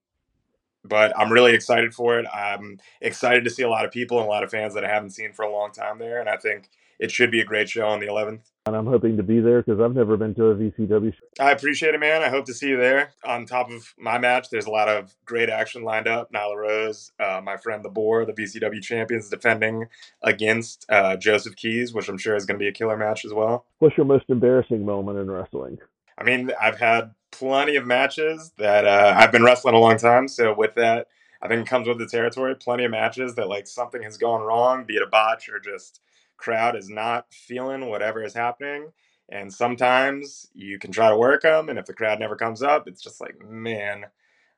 but 0.84 1.18
I'm 1.18 1.32
really 1.32 1.54
excited 1.54 1.94
for 1.94 2.20
it. 2.20 2.26
I'm 2.34 2.80
excited 3.02 3.44
to 3.44 3.50
see 3.50 3.64
a 3.64 3.70
lot 3.70 3.86
of 3.86 3.92
people 3.92 4.20
and 4.20 4.28
a 4.28 4.30
lot 4.30 4.44
of 4.44 4.52
fans 4.52 4.74
that 4.74 4.86
I 4.86 4.90
haven't 4.90 5.12
seen 5.12 5.34
for 5.34 5.44
a 5.44 5.52
long 5.52 5.72
time 5.72 6.00
there, 6.00 6.20
and 6.20 6.30
I 6.30 6.38
think 6.38 6.70
it 7.00 7.12
should 7.12 7.32
be 7.32 7.40
a 7.40 7.46
great 7.46 7.70
show 7.70 7.88
on 7.88 8.00
the 8.00 8.08
11th. 8.08 8.42
And 8.66 8.76
I'm 8.76 8.86
hoping 8.86 9.16
to 9.18 9.24
be 9.24 9.40
there 9.40 9.62
because 9.62 9.80
I've 9.80 9.96
never 9.96 10.18
been 10.18 10.36
to 10.36 10.48
a 10.48 10.56
VCW. 10.56 11.14
show. 11.14 11.44
I 11.44 11.52
appreciate 11.52 11.96
it, 11.96 12.00
man. 12.00 12.22
I 12.22 12.30
hope 12.30 12.46
to 12.46 12.54
see 12.54 12.68
you 12.68 12.78
there. 12.78 13.12
On 13.24 13.46
top 13.46 13.72
of 13.72 13.94
my 13.98 14.18
match, 14.18 14.50
there's 14.50 14.66
a 14.66 14.72
lot 14.72 14.90
of 14.90 15.16
great 15.26 15.50
action 15.50 15.84
lined 15.84 16.08
up. 16.08 16.34
Nyla 16.34 16.58
Rose, 16.58 17.12
uh, 17.20 17.40
my 17.42 17.56
friend 17.56 17.86
the 17.86 17.90
Boar, 17.90 18.26
the 18.26 18.34
VCW 18.34 18.82
champions, 18.82 19.30
defending 19.30 19.86
against 20.22 20.86
uh, 20.90 21.16
Joseph 21.16 21.56
Keys, 21.56 21.94
which 21.94 22.10
I'm 22.10 22.18
sure 22.18 22.36
is 22.36 22.46
going 22.46 22.60
to 22.60 22.64
be 22.64 22.68
a 22.68 22.74
killer 22.74 22.98
match 22.98 23.24
as 23.24 23.34
well. 23.34 23.66
What's 23.80 23.96
your 23.96 24.06
most 24.06 24.26
embarrassing 24.28 24.84
moment 24.84 25.18
in 25.18 25.32
wrestling? 25.32 25.78
I 26.18 26.24
mean, 26.24 26.52
I've 26.60 26.80
had 26.80 27.14
plenty 27.32 27.76
of 27.76 27.86
matches 27.86 28.52
that 28.58 28.86
uh, 28.86 29.14
I've 29.16 29.32
been 29.32 29.44
wrestling 29.44 29.76
a 29.76 29.80
long 29.80 29.98
time. 29.98 30.28
So 30.28 30.54
with 30.54 30.76
that, 30.76 31.08
I 31.42 31.48
think 31.48 31.62
it 31.62 31.70
comes 31.70 31.88
with 31.88 32.00
the 32.00 32.08
territory. 32.08 32.56
Plenty 32.56 32.86
of 32.86 32.92
matches 32.92 33.36
that 33.36 33.48
like 33.48 33.68
something 33.68 34.02
has 34.02 34.18
gone 34.18 34.42
wrong, 34.42 34.86
be 34.86 34.96
it 34.96 35.04
a 35.04 35.08
botch 35.08 35.48
or 35.48 35.60
just 35.60 36.02
crowd 36.38 36.76
is 36.76 36.90
not 36.90 37.26
feeling 37.34 37.90
whatever 37.90 38.24
is 38.24 38.34
happening. 38.34 38.92
And 39.30 39.54
sometimes 39.54 40.48
you 40.54 40.80
can 40.80 40.92
try 40.92 41.10
to 41.10 41.18
work 41.18 41.42
them, 41.42 41.68
and 41.70 41.78
if 41.78 41.86
the 41.86 41.94
crowd 41.94 42.20
never 42.20 42.36
comes 42.38 42.64
up, 42.64 42.88
it's 42.88 43.02
just 43.02 43.20
like, 43.20 43.36
man, 43.42 44.06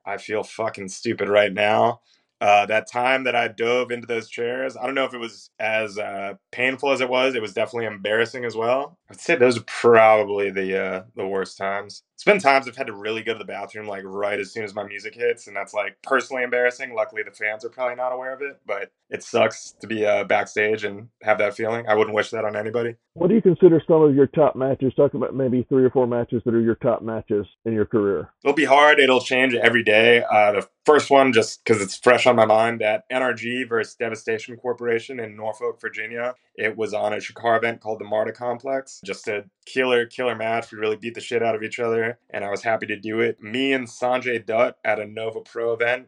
I 0.06 0.18
feel 0.18 0.44
fucking 0.44 0.90
stupid 0.90 1.28
right 1.30 1.52
now. 1.52 2.02
Uh, 2.42 2.66
that 2.68 2.90
time 2.90 3.26
that 3.26 3.36
I 3.36 3.50
dove 3.50 3.92
into 3.92 4.08
those 4.08 4.30
chairs, 4.30 4.78
I 4.78 4.86
don't 4.86 4.96
know 4.96 5.06
if 5.06 5.14
it 5.14 5.18
was 5.18 5.50
as 5.60 5.98
uh, 5.98 6.36
painful 6.52 6.92
as 6.92 7.02
it 7.02 7.10
was. 7.10 7.36
It 7.36 7.42
was 7.42 7.54
definitely 7.54 7.88
embarrassing 7.88 8.46
as 8.46 8.56
well. 8.56 8.98
I'd 9.10 9.20
say 9.20 9.36
those 9.36 9.58
are 9.58 9.64
probably 9.66 10.50
the 10.50 10.80
uh, 10.82 11.04
the 11.16 11.28
worst 11.28 11.58
times. 11.58 12.04
It's 12.20 12.26
been 12.26 12.38
times 12.38 12.68
I've 12.68 12.76
had 12.76 12.88
to 12.88 12.94
really 12.94 13.24
go 13.24 13.32
to 13.32 13.40
the 13.40 13.46
bathroom 13.46 13.88
like 13.88 14.04
right 14.04 14.42
as 14.42 14.52
soon 14.52 14.66
as 14.66 14.76
my 14.76 14.84
music 14.84 15.16
hits, 15.16 15.48
and 15.48 15.56
that's 15.56 15.74
like 15.74 15.96
personally 16.02 16.44
embarrassing. 16.44 16.94
Luckily, 16.94 17.24
the 17.24 17.32
fans 17.32 17.64
are 17.64 17.70
probably 17.70 17.96
not 17.96 18.12
aware 18.12 18.34
of 18.34 18.42
it, 18.42 18.60
but 18.66 18.92
it 19.10 19.24
sucks 19.24 19.72
to 19.80 19.88
be 19.88 20.06
uh, 20.06 20.26
backstage 20.26 20.84
and 20.84 21.08
have 21.24 21.38
that 21.38 21.56
feeling. 21.56 21.88
I 21.88 21.96
wouldn't 21.96 22.14
wish 22.14 22.32
that 22.32 22.44
on 22.44 22.58
anybody. 22.58 22.96
What 23.14 23.30
do 23.30 23.36
you 23.36 23.42
consider 23.42 23.82
some 23.88 24.02
of 24.02 24.16
your 24.16 24.28
top 24.28 24.58
matches? 24.58 24.94
Talk 24.96 25.14
about 25.14 25.34
maybe 25.34 25.66
three 25.68 25.84
or 25.84 25.90
four 25.90 26.08
matches 26.08 26.42
that 26.46 26.54
are 26.54 26.62
your 26.62 26.76
top 26.76 27.02
matches 27.02 27.46
in 27.66 27.74
your 27.74 27.86
career. 27.86 28.32
It'll 28.44 28.56
be 28.56 28.66
hard. 28.66 29.00
It'll 29.00 29.22
change 29.22 29.56
every 29.56 29.84
day. 29.84 30.24
Uh, 30.30 30.52
the 30.52 30.68
first 30.86 31.10
one, 31.10 31.34
just 31.34 31.64
because 31.64 31.82
it's 31.82 31.98
fresh 31.98 32.26
on 32.26 32.36
my 32.36 32.46
mind, 32.46 32.82
that 32.82 33.04
NRG 33.12 33.68
versus 33.68 33.96
Devastation 33.96 34.56
Corporation 34.58 35.20
in 35.20 35.36
Norfolk, 35.36 35.80
Virginia. 35.82 36.36
It 36.56 36.76
was 36.76 36.94
on 36.94 37.14
a 37.14 37.18
Chikara 37.18 37.58
event 37.58 37.82
called 37.82 38.00
the 38.00 38.06
Marta 38.06 38.32
Complex. 38.32 39.02
Just 39.06 39.28
a 39.28 39.46
killer, 39.66 40.06
killer 40.06 40.36
match. 40.36 40.72
We 40.72 40.80
really 40.80 40.96
beat 40.96 41.14
the 41.14 41.22
shit 41.22 41.44
out 41.44 41.56
of 41.56 41.64
each 41.64 41.80
other, 41.80 42.09
and 42.30 42.44
I 42.44 42.50
was 42.50 42.64
happy 42.64 42.86
to 42.88 43.00
do 43.00 43.20
it. 43.20 43.42
Me 43.42 43.74
and 43.74 43.88
Sanjay 43.88 44.46
Dutt 44.46 44.78
at 44.84 45.00
a 45.00 45.06
Nova 45.06 45.42
Pro 45.42 45.74
event. 45.74 46.08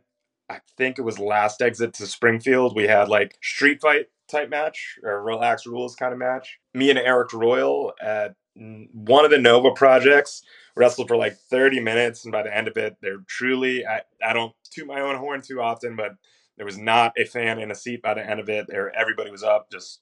I 0.49 0.59
think 0.77 0.97
it 0.97 1.03
was 1.03 1.19
last 1.19 1.61
exit 1.61 1.93
to 1.95 2.07
Springfield. 2.07 2.75
We 2.75 2.87
had 2.87 3.07
like 3.07 3.37
street 3.41 3.81
fight 3.81 4.07
type 4.29 4.49
match 4.49 4.97
or 5.03 5.23
relaxed 5.23 5.65
rules 5.65 5.95
kind 5.95 6.13
of 6.13 6.19
match. 6.19 6.59
Me 6.73 6.89
and 6.89 6.99
Eric 6.99 7.33
Royal 7.33 7.93
at 8.01 8.35
one 8.55 9.25
of 9.25 9.31
the 9.31 9.37
Nova 9.37 9.71
projects 9.71 10.43
wrestled 10.75 11.07
for 11.07 11.17
like 11.17 11.37
30 11.37 11.79
minutes, 11.79 12.25
and 12.25 12.31
by 12.31 12.43
the 12.43 12.55
end 12.55 12.67
of 12.67 12.77
it, 12.77 12.97
they're 13.01 13.23
truly 13.27 13.85
I, 13.85 14.01
I 14.23 14.33
don't 14.33 14.53
toot 14.71 14.87
my 14.87 15.01
own 15.01 15.17
horn 15.17 15.41
too 15.41 15.61
often, 15.61 15.95
but 15.95 16.15
there 16.57 16.65
was 16.65 16.77
not 16.77 17.13
a 17.17 17.25
fan 17.25 17.59
in 17.59 17.71
a 17.71 17.75
seat 17.75 18.01
by 18.01 18.13
the 18.13 18.27
end 18.27 18.39
of 18.39 18.49
it. 18.49 18.67
There, 18.67 18.93
everybody 18.95 19.31
was 19.31 19.43
up, 19.43 19.71
just 19.71 20.01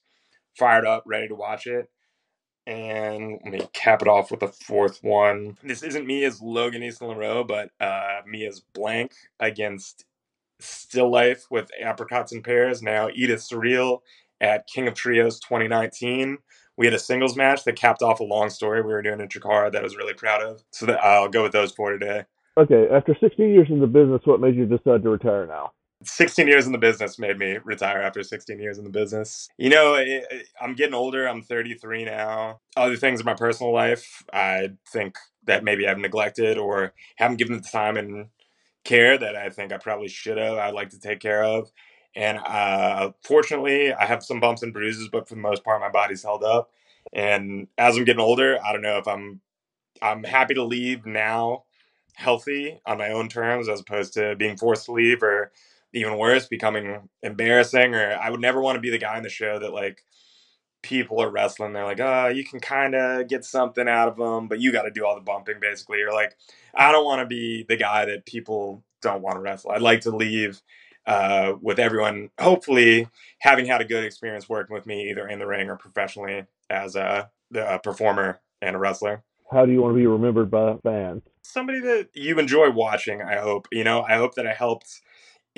fired 0.57 0.85
up, 0.85 1.03
ready 1.05 1.27
to 1.27 1.35
watch 1.35 1.67
it. 1.67 1.89
And 2.67 3.39
let 3.43 3.54
me 3.54 3.67
cap 3.74 4.02
it 4.02 4.08
off 4.08 4.32
with 4.32 4.43
a 4.43 4.48
fourth 4.48 5.00
one. 5.04 5.58
This 5.63 5.82
isn't 5.82 6.06
me 6.06 6.24
as 6.24 6.41
Logan 6.41 6.84
Easton 6.84 7.08
Laroux, 7.08 7.48
but 7.48 7.72
uh, 7.80 8.22
me 8.28 8.45
as 8.45 8.60
Blank 8.60 9.13
against 9.39 10.06
Still 10.60 11.10
Life 11.10 11.48
with 11.50 11.72
Apricots 11.82 12.32
and 12.32 12.43
Pears. 12.43 12.82
Now 12.84 13.10
Edith 13.13 13.39
Surreal 13.39 14.02
at 14.41 14.67
King 14.67 14.88
of 14.88 14.93
Trios 14.93 15.39
2019. 15.39 16.38
We 16.78 16.86
had 16.86 16.93
a 16.93 17.00
singles 17.00 17.36
match 17.36 17.63
that 17.65 17.76
capped 17.76 18.02
off 18.02 18.19
a 18.19 18.24
long 18.24 18.50
story 18.50 18.82
we 18.82 18.93
were 18.93 19.02
doing 19.02 19.19
in 19.19 19.28
Chikara 19.28 19.72
that 19.72 19.82
I 19.82 19.84
was 19.84 19.98
really 19.98 20.13
proud 20.13 20.41
of. 20.41 20.63
So 20.72 20.86
that 20.86 21.04
I'll 21.04 21.28
go 21.28 21.43
with 21.43 21.52
those 21.52 21.72
four 21.72 21.91
today. 21.91 22.24
Okay, 22.58 22.88
after 22.91 23.15
16 23.19 23.50
years 23.50 23.67
in 23.69 23.80
the 23.80 23.88
business, 23.88 24.22
what 24.26 24.39
made 24.41 24.56
you 24.56 24.65
decide 24.65 25.04
to 25.04 25.10
retire 25.10 25.45
now? 25.48 25.72
16 26.03 26.47
years 26.47 26.65
in 26.65 26.71
the 26.71 26.77
business 26.77 27.19
made 27.19 27.38
me 27.38 27.57
retire 27.63 28.01
after 28.01 28.23
16 28.23 28.59
years 28.59 28.77
in 28.77 28.85
the 28.85 28.89
business. 28.89 29.49
You 29.57 29.69
know, 29.69 29.95
it, 29.95 30.25
it, 30.31 30.47
I'm 30.62 30.73
getting 30.73 30.93
older. 30.93 31.27
I'm 31.27 31.41
33 31.41 32.05
now. 32.05 32.62
Other 32.77 32.95
things 32.95 33.19
in 33.19 33.25
my 33.25 33.33
personal 33.33 33.73
life, 33.73 34.23
I 34.31 34.69
think 34.91 35.17
that 35.45 35.63
maybe 35.63 35.88
I've 35.88 35.97
neglected 35.97 36.57
or 36.57 36.93
haven't 37.17 37.38
given 37.38 37.57
the 37.57 37.67
time 37.67 37.97
and 37.97 38.27
care 38.83 39.17
that 39.17 39.35
I 39.35 39.49
think 39.49 39.73
I 39.73 39.77
probably 39.77 40.07
should 40.07 40.38
have. 40.38 40.57
I'd 40.57 40.73
like 40.73 40.89
to 40.89 40.99
take 40.99 41.19
care 41.19 41.43
of. 41.43 41.71
And 42.15 42.39
uh, 42.39 43.12
fortunately, 43.23 43.93
I 43.93 44.05
have 44.05 44.23
some 44.23 44.39
bumps 44.39 44.63
and 44.63 44.73
bruises, 44.73 45.09
but 45.12 45.27
for 45.27 45.35
the 45.35 45.41
most 45.41 45.63
part, 45.63 45.81
my 45.81 45.89
body's 45.89 46.23
held 46.23 46.43
up. 46.43 46.71
And 47.13 47.67
as 47.77 47.97
I'm 47.97 48.05
getting 48.05 48.21
older, 48.21 48.57
I 48.63 48.71
don't 48.71 48.81
know 48.81 48.97
if 48.97 49.07
I'm 49.07 49.41
I'm 50.01 50.23
happy 50.23 50.53
to 50.53 50.63
leave 50.63 51.05
now 51.05 51.63
healthy 52.13 52.79
on 52.85 52.97
my 52.97 53.09
own 53.12 53.29
terms 53.29 53.69
as 53.69 53.79
opposed 53.79 54.13
to 54.13 54.35
being 54.35 54.57
forced 54.57 54.85
to 54.85 54.91
leave 54.91 55.23
or 55.23 55.51
even 55.93 56.17
worse, 56.17 56.47
becoming 56.47 57.10
embarrassing. 57.23 57.95
Or 57.95 58.17
I 58.21 58.30
would 58.30 58.41
never 58.41 58.62
want 58.62 58.75
to 58.75 58.82
be 58.82 58.89
the 58.89 58.97
guy 58.97 59.17
in 59.17 59.23
the 59.23 59.30
show 59.30 59.60
that 59.60 59.73
like 59.73 60.04
people 60.82 61.21
are 61.21 61.32
wrestling. 61.32 61.73
They're 61.73 61.86
like, 61.86 61.99
oh, 61.99 62.28
you 62.28 62.43
can 62.43 62.60
kind 62.60 62.95
of 62.95 63.28
get 63.28 63.45
something 63.45 63.88
out 63.88 64.08
of 64.08 64.17
them, 64.17 64.47
but 64.47 64.60
you 64.60 64.71
got 64.71 64.84
to 64.84 64.91
do 64.91 65.06
all 65.06 65.15
the 65.15 65.21
bumping 65.21 65.60
basically. 65.60 66.02
Or 66.02 66.12
like, 66.12 66.36
I 66.73 66.91
don't 66.91 67.06
want 67.06 67.21
to 67.21 67.25
be 67.25 67.65
the 67.67 67.78
guy 67.78 68.06
that 68.06 68.25
people 68.25 68.84
don't 69.02 69.21
want 69.21 69.36
to 69.36 69.41
wrestle. 69.41 69.71
I'd 69.71 69.82
like 69.82 70.02
to 70.02 70.15
leave 70.15 70.62
uh, 71.06 71.54
with 71.62 71.80
everyone, 71.80 72.30
hopefully 72.39 73.08
having 73.39 73.65
had 73.65 73.82
a 73.82 73.86
good 73.86 74.04
experience 74.04 74.47
working 74.47 74.73
with 74.73 74.86
me 74.86 75.10
either 75.10 75.28
in 75.28 75.39
the 75.39 75.47
ring 75.47 75.69
or 75.69 75.75
professionally 75.75 76.45
as 76.69 76.95
a, 76.95 77.30
a 77.56 77.80
performer 77.80 78.39
and 78.62 78.75
a 78.75 78.80
wrestler. 78.80 79.23
How 79.52 79.65
do 79.65 79.71
you 79.71 79.82
want 79.82 79.95
to 79.95 79.97
be 79.97 80.06
remembered 80.06 80.52
by 80.52 80.75
fans? 80.84 81.23
Somebody 81.41 81.80
that 81.80 82.10
you 82.13 82.38
enjoy 82.38 82.69
watching, 82.69 83.23
I 83.23 83.38
hope. 83.38 83.67
You 83.71 83.84
know, 83.84 84.04
I 84.04 84.17
hope 84.17 84.36
that 84.36 84.45
I 84.45 84.54
helped 84.54 85.02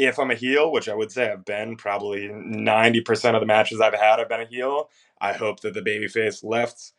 if 0.08 0.20
I'm 0.20 0.32
a 0.32 0.36
heel, 0.36 0.72
which 0.72 0.90
I 0.90 0.96
would 0.96 1.12
say 1.12 1.32
I've 1.32 1.46
been, 1.46 1.76
probably 1.76 2.28
90% 2.28 3.36
of 3.36 3.40
the 3.42 3.46
matches 3.46 3.82
I've 3.82 3.94
had, 3.94 4.20
I've 4.20 4.30
been 4.30 4.42
a 4.42 4.46
heel. 4.46 4.90
I 5.20 5.34
hope 5.34 5.62
that 5.62 5.74
the 5.74 5.82
babyface 5.82 6.44
left 6.44 6.94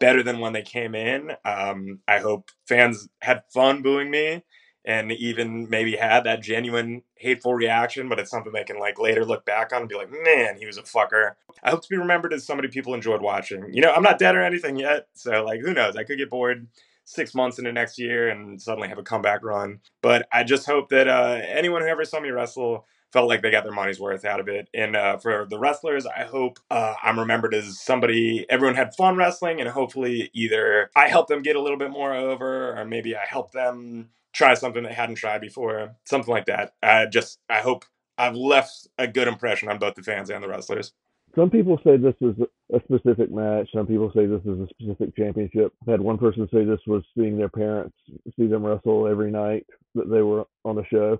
better 0.00 0.22
than 0.22 0.40
when 0.40 0.52
they 0.52 0.62
came 0.62 0.94
in. 0.94 1.32
Um, 1.44 2.00
I 2.08 2.18
hope 2.18 2.50
fans 2.66 3.08
had 3.20 3.42
fun 3.52 3.82
booing 3.82 4.10
me 4.10 4.42
and 4.84 5.12
even 5.12 5.68
maybe 5.70 5.96
had 5.96 6.24
that 6.24 6.42
genuine 6.42 7.02
hateful 7.14 7.54
reaction, 7.54 8.08
but 8.08 8.18
it's 8.18 8.30
something 8.30 8.52
they 8.52 8.64
can 8.64 8.80
like 8.80 8.98
later 8.98 9.24
look 9.24 9.44
back 9.44 9.72
on 9.72 9.82
and 9.82 9.88
be 9.88 9.94
like, 9.94 10.10
man, 10.10 10.56
he 10.58 10.66
was 10.66 10.76
a 10.76 10.82
fucker. 10.82 11.32
I 11.62 11.70
hope 11.70 11.82
to 11.82 11.88
be 11.88 11.96
remembered 11.96 12.32
as 12.32 12.44
somebody 12.44 12.68
people 12.68 12.94
enjoyed 12.94 13.22
watching. 13.22 13.72
You 13.72 13.80
know, 13.80 13.92
I'm 13.92 14.02
not 14.02 14.18
dead 14.18 14.34
or 14.34 14.42
anything 14.42 14.76
yet, 14.76 15.06
so 15.14 15.44
like 15.44 15.60
who 15.60 15.72
knows? 15.72 15.96
I 15.96 16.04
could 16.04 16.18
get 16.18 16.30
bored 16.30 16.66
six 17.04 17.34
months 17.34 17.58
into 17.58 17.72
next 17.72 17.98
year 17.98 18.28
and 18.28 18.60
suddenly 18.60 18.88
have 18.88 18.98
a 18.98 19.02
comeback 19.02 19.44
run. 19.44 19.80
But 20.02 20.26
I 20.32 20.44
just 20.44 20.66
hope 20.66 20.88
that 20.90 21.08
uh, 21.08 21.40
anyone 21.48 21.82
who 21.82 21.88
ever 21.88 22.04
saw 22.04 22.20
me 22.20 22.30
wrestle 22.30 22.86
felt 23.12 23.28
like 23.28 23.42
they 23.42 23.50
got 23.50 23.64
their 23.64 23.72
money's 23.72 24.00
worth 24.00 24.24
out 24.24 24.40
of 24.40 24.48
it. 24.48 24.68
And 24.74 24.96
uh, 24.96 25.18
for 25.18 25.46
the 25.48 25.58
wrestlers, 25.58 26.06
I 26.06 26.24
hope 26.24 26.58
uh, 26.70 26.94
I'm 27.02 27.18
remembered 27.18 27.54
as 27.54 27.78
somebody 27.80 28.46
everyone 28.48 28.74
had 28.74 28.94
fun 28.94 29.16
wrestling, 29.16 29.60
and 29.60 29.68
hopefully 29.68 30.30
either 30.32 30.90
I 30.96 31.08
helped 31.08 31.28
them 31.28 31.42
get 31.42 31.56
a 31.56 31.60
little 31.62 31.78
bit 31.78 31.90
more 31.90 32.14
over, 32.14 32.78
or 32.78 32.84
maybe 32.84 33.14
I 33.14 33.24
helped 33.26 33.52
them 33.52 34.08
try 34.32 34.54
something 34.54 34.82
they 34.82 34.94
hadn't 34.94 35.16
tried 35.16 35.42
before, 35.42 35.94
something 36.06 36.32
like 36.32 36.46
that. 36.46 36.72
I 36.82 37.06
just 37.06 37.38
I 37.50 37.60
hope 37.60 37.84
I've 38.16 38.34
left 38.34 38.88
a 38.98 39.06
good 39.06 39.28
impression 39.28 39.68
on 39.68 39.78
both 39.78 39.94
the 39.94 40.02
fans 40.02 40.30
and 40.30 40.42
the 40.42 40.48
wrestlers. 40.48 40.92
Some 41.34 41.50
people 41.50 41.80
say 41.84 41.96
this 41.96 42.14
is 42.20 42.34
a 42.74 42.80
specific 42.84 43.30
match. 43.30 43.68
Some 43.74 43.86
people 43.86 44.12
say 44.14 44.26
this 44.26 44.42
is 44.42 44.60
a 44.60 44.68
specific 44.68 45.16
championship. 45.16 45.72
I 45.86 45.92
had 45.92 46.00
one 46.00 46.18
person 46.18 46.48
say 46.52 46.64
this 46.64 46.80
was 46.86 47.02
seeing 47.16 47.38
their 47.38 47.48
parents 47.48 47.96
see 48.38 48.46
them 48.46 48.64
wrestle 48.64 49.06
every 49.08 49.30
night 49.30 49.66
that 49.94 50.10
they 50.10 50.22
were 50.22 50.46
on 50.64 50.76
the 50.76 50.84
show. 50.86 51.18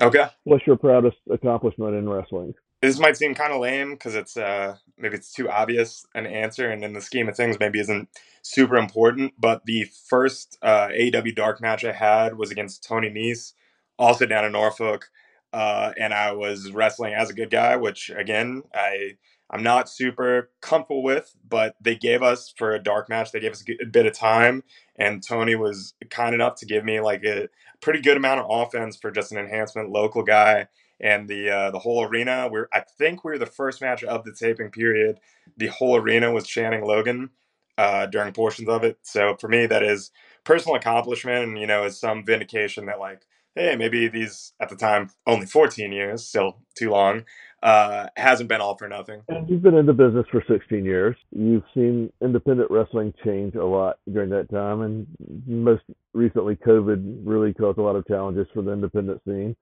Okay. 0.00 0.26
What's 0.44 0.66
your 0.66 0.76
proudest 0.76 1.16
accomplishment 1.30 1.94
in 1.96 2.08
wrestling? 2.08 2.54
This 2.80 3.00
might 3.00 3.16
seem 3.16 3.34
kind 3.34 3.52
of 3.52 3.60
lame 3.60 3.92
because 3.94 4.14
it's 4.14 4.36
uh, 4.36 4.76
maybe 4.96 5.16
it's 5.16 5.32
too 5.32 5.50
obvious 5.50 6.06
an 6.14 6.26
answer, 6.26 6.70
and 6.70 6.84
in 6.84 6.92
the 6.92 7.00
scheme 7.00 7.28
of 7.28 7.36
things, 7.36 7.58
maybe 7.58 7.80
isn't 7.80 8.08
super 8.42 8.76
important. 8.76 9.32
But 9.38 9.64
the 9.66 9.86
first 10.06 10.56
uh, 10.62 10.88
AEW 10.88 11.34
Dark 11.34 11.60
match 11.60 11.84
I 11.84 11.92
had 11.92 12.38
was 12.38 12.52
against 12.52 12.84
Tony 12.84 13.10
Nese, 13.10 13.54
also 13.98 14.26
down 14.26 14.44
in 14.44 14.52
Norfolk. 14.52 15.10
uh, 15.52 15.92
and 15.98 16.12
I 16.12 16.32
was 16.32 16.70
wrestling 16.72 17.14
as 17.14 17.30
a 17.30 17.34
good 17.34 17.50
guy, 17.50 17.76
which 17.76 18.10
again 18.10 18.62
I 18.74 19.16
I'm 19.50 19.62
not 19.62 19.88
super 19.88 20.50
comfortable 20.60 21.02
with, 21.02 21.34
but 21.48 21.76
they 21.80 21.96
gave 21.96 22.22
us 22.22 22.52
for 22.56 22.72
a 22.72 22.82
dark 22.82 23.08
match. 23.08 23.32
They 23.32 23.40
gave 23.40 23.52
us 23.52 23.64
a 23.80 23.86
bit 23.86 24.06
of 24.06 24.12
time, 24.12 24.62
and 24.96 25.22
Tony 25.26 25.54
was 25.54 25.94
kind 26.10 26.34
enough 26.34 26.56
to 26.56 26.66
give 26.66 26.84
me 26.84 27.00
like 27.00 27.24
a 27.24 27.48
pretty 27.80 28.00
good 28.00 28.16
amount 28.16 28.40
of 28.40 28.46
offense 28.50 28.96
for 28.96 29.10
just 29.10 29.32
an 29.32 29.38
enhancement 29.38 29.90
local 29.90 30.22
guy. 30.22 30.68
And 31.00 31.28
the 31.28 31.48
uh, 31.48 31.70
the 31.70 31.78
whole 31.78 32.04
arena, 32.04 32.48
we're 32.50 32.68
I 32.72 32.80
think 32.80 33.24
we 33.24 33.32
were 33.32 33.38
the 33.38 33.46
first 33.46 33.80
match 33.80 34.02
of 34.04 34.24
the 34.24 34.32
taping 34.32 34.70
period. 34.70 35.18
The 35.56 35.68
whole 35.68 35.96
arena 35.96 36.32
was 36.32 36.46
chanting 36.46 36.84
Logan 36.84 37.30
uh, 37.78 38.06
during 38.06 38.32
portions 38.32 38.68
of 38.68 38.82
it. 38.84 38.98
So 39.02 39.36
for 39.40 39.48
me, 39.48 39.66
that 39.66 39.82
is 39.84 40.10
personal 40.44 40.76
accomplishment, 40.76 41.44
and 41.44 41.58
you 41.58 41.66
know, 41.66 41.84
is 41.84 41.98
some 41.98 42.24
vindication 42.24 42.86
that 42.86 42.98
like, 42.98 43.22
hey, 43.54 43.76
maybe 43.76 44.08
these 44.08 44.52
at 44.60 44.68
the 44.68 44.76
time 44.76 45.10
only 45.26 45.46
14 45.46 45.92
years, 45.92 46.26
still 46.26 46.58
too 46.76 46.90
long, 46.90 47.24
uh, 47.62 48.06
hasn't 48.16 48.48
been 48.48 48.60
all 48.60 48.76
for 48.76 48.88
nothing. 48.88 49.22
And 49.28 49.48
you've 49.48 49.62
been 49.62 49.74
in 49.74 49.86
the 49.86 49.92
business 49.92 50.26
for 50.30 50.42
16 50.48 50.84
years. 50.84 51.16
You've 51.30 51.64
seen 51.74 52.12
independent 52.20 52.70
wrestling 52.70 53.12
change 53.24 53.54
a 53.54 53.64
lot 53.64 53.98
during 54.12 54.30
that 54.30 54.50
time, 54.50 54.82
and 54.82 55.06
most 55.46 55.82
recently, 56.14 56.56
COVID 56.56 57.22
really 57.24 57.52
caused 57.52 57.78
a 57.78 57.82
lot 57.82 57.96
of 57.96 58.06
challenges 58.06 58.46
for 58.54 58.62
the 58.62 58.72
independent 58.72 59.20
scene 59.24 59.56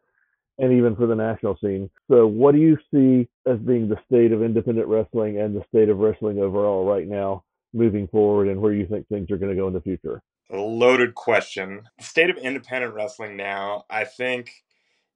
and 0.59 0.73
even 0.73 0.97
for 0.97 1.07
the 1.07 1.15
national 1.15 1.57
scene. 1.63 1.91
So, 2.11 2.27
what 2.27 2.55
do 2.55 2.61
you 2.61 2.77
see 2.93 3.29
as 3.51 3.59
being 3.59 3.89
the 3.89 3.99
state 4.07 4.33
of 4.33 4.43
independent 4.43 4.89
wrestling 4.89 5.41
and 5.41 5.55
the 5.55 5.65
state 5.69 5.89
of 5.89 5.99
wrestling 5.99 6.39
overall 6.39 6.85
right 6.85 7.07
now, 7.07 7.45
moving 7.73 8.09
forward, 8.09 8.49
and 8.49 8.61
where 8.61 8.73
you 8.73 8.87
think 8.87 9.09
things 9.09 9.31
are 9.31 9.39
going 9.39 9.55
to 9.55 9.61
go 9.61 9.69
in 9.69 9.75
the 9.75 9.81
future? 9.81 10.23
A 10.51 10.57
loaded 10.57 11.15
question. 11.15 11.83
The 11.99 12.05
state 12.05 12.31
of 12.31 12.37
independent 12.37 12.95
wrestling 12.95 13.37
now, 13.37 13.85
I 13.91 14.05
think 14.05 14.51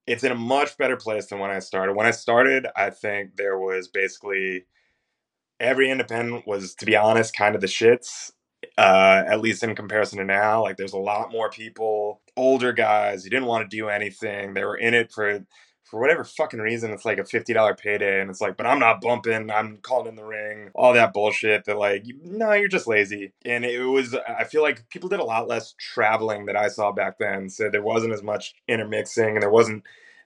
it's 0.07 0.25
in 0.25 0.33
a 0.33 0.37
much 0.37 0.77
better 0.79 0.97
place 0.97 1.27
than 1.27 1.39
when 1.39 1.51
I 1.51 1.59
started. 1.61 1.95
When 1.95 2.07
I 2.07 2.11
started, 2.13 2.67
I 2.77 2.91
think 2.91 3.37
there 3.37 3.59
was 3.59 3.89
basically 3.89 4.67
every 5.59 5.91
independent 5.91 6.47
was, 6.47 6.75
to 6.77 6.87
be 6.87 6.97
honest, 6.97 7.37
kind 7.37 7.55
of 7.55 7.61
the 7.61 7.67
shits. 7.67 8.33
Uh, 8.77 9.25
at 9.27 9.41
least 9.41 9.63
in 9.63 9.75
comparison 9.75 10.19
to 10.19 10.25
now, 10.25 10.63
like 10.63 10.77
there's 10.77 10.93
a 10.93 10.99
lot 10.99 11.33
more 11.33 11.49
people, 11.49 12.21
older 12.37 12.75
guys 12.75 13.25
who 13.25 13.31
didn't 13.31 13.47
want 13.47 13.69
to 13.69 13.75
do 13.77 13.89
anything. 13.89 14.53
They 14.53 14.65
were 14.65 14.77
in 14.77 14.93
it 14.93 15.11
for 15.13 15.47
for 15.91 15.99
whatever 15.99 16.23
fucking 16.23 16.61
reason, 16.61 16.93
it's 16.93 17.05
like 17.05 17.19
a 17.19 17.25
fifty 17.25 17.53
dollar 17.53 17.75
payday, 17.75 18.21
and 18.21 18.31
it's 18.31 18.41
like, 18.41 18.57
but 18.57 18.67
I'm 18.67 18.79
not 18.79 19.01
bumping. 19.01 19.51
I'm 19.51 19.79
calling 19.79 20.07
in 20.07 20.15
the 20.15 20.25
ring. 20.25 20.71
All 20.75 20.95
that 20.95 21.13
bullshit. 21.13 21.65
That 21.65 21.79
like, 21.79 22.05
no, 22.23 22.53
you're 22.53 22.69
just 22.69 22.87
lazy. 22.87 23.33
And 23.45 23.65
it 23.65 23.85
was. 23.85 24.15
I 24.15 24.45
feel 24.45 24.63
like 24.63 24.89
people 24.89 25.09
did 25.09 25.19
a 25.19 25.25
lot 25.25 25.49
less 25.49 25.75
traveling 25.79 26.47
that 26.47 26.57
I 26.57 26.69
saw 26.69 26.93
back 26.93 27.19
then, 27.19 27.51
so 27.51 27.69
there 27.69 27.83
wasn't 27.83 28.13
as 28.13 28.23
much 28.23 28.55
intermixing, 28.69 29.31
and 29.31 29.43
there 29.43 29.51
wasn't. 29.51 29.83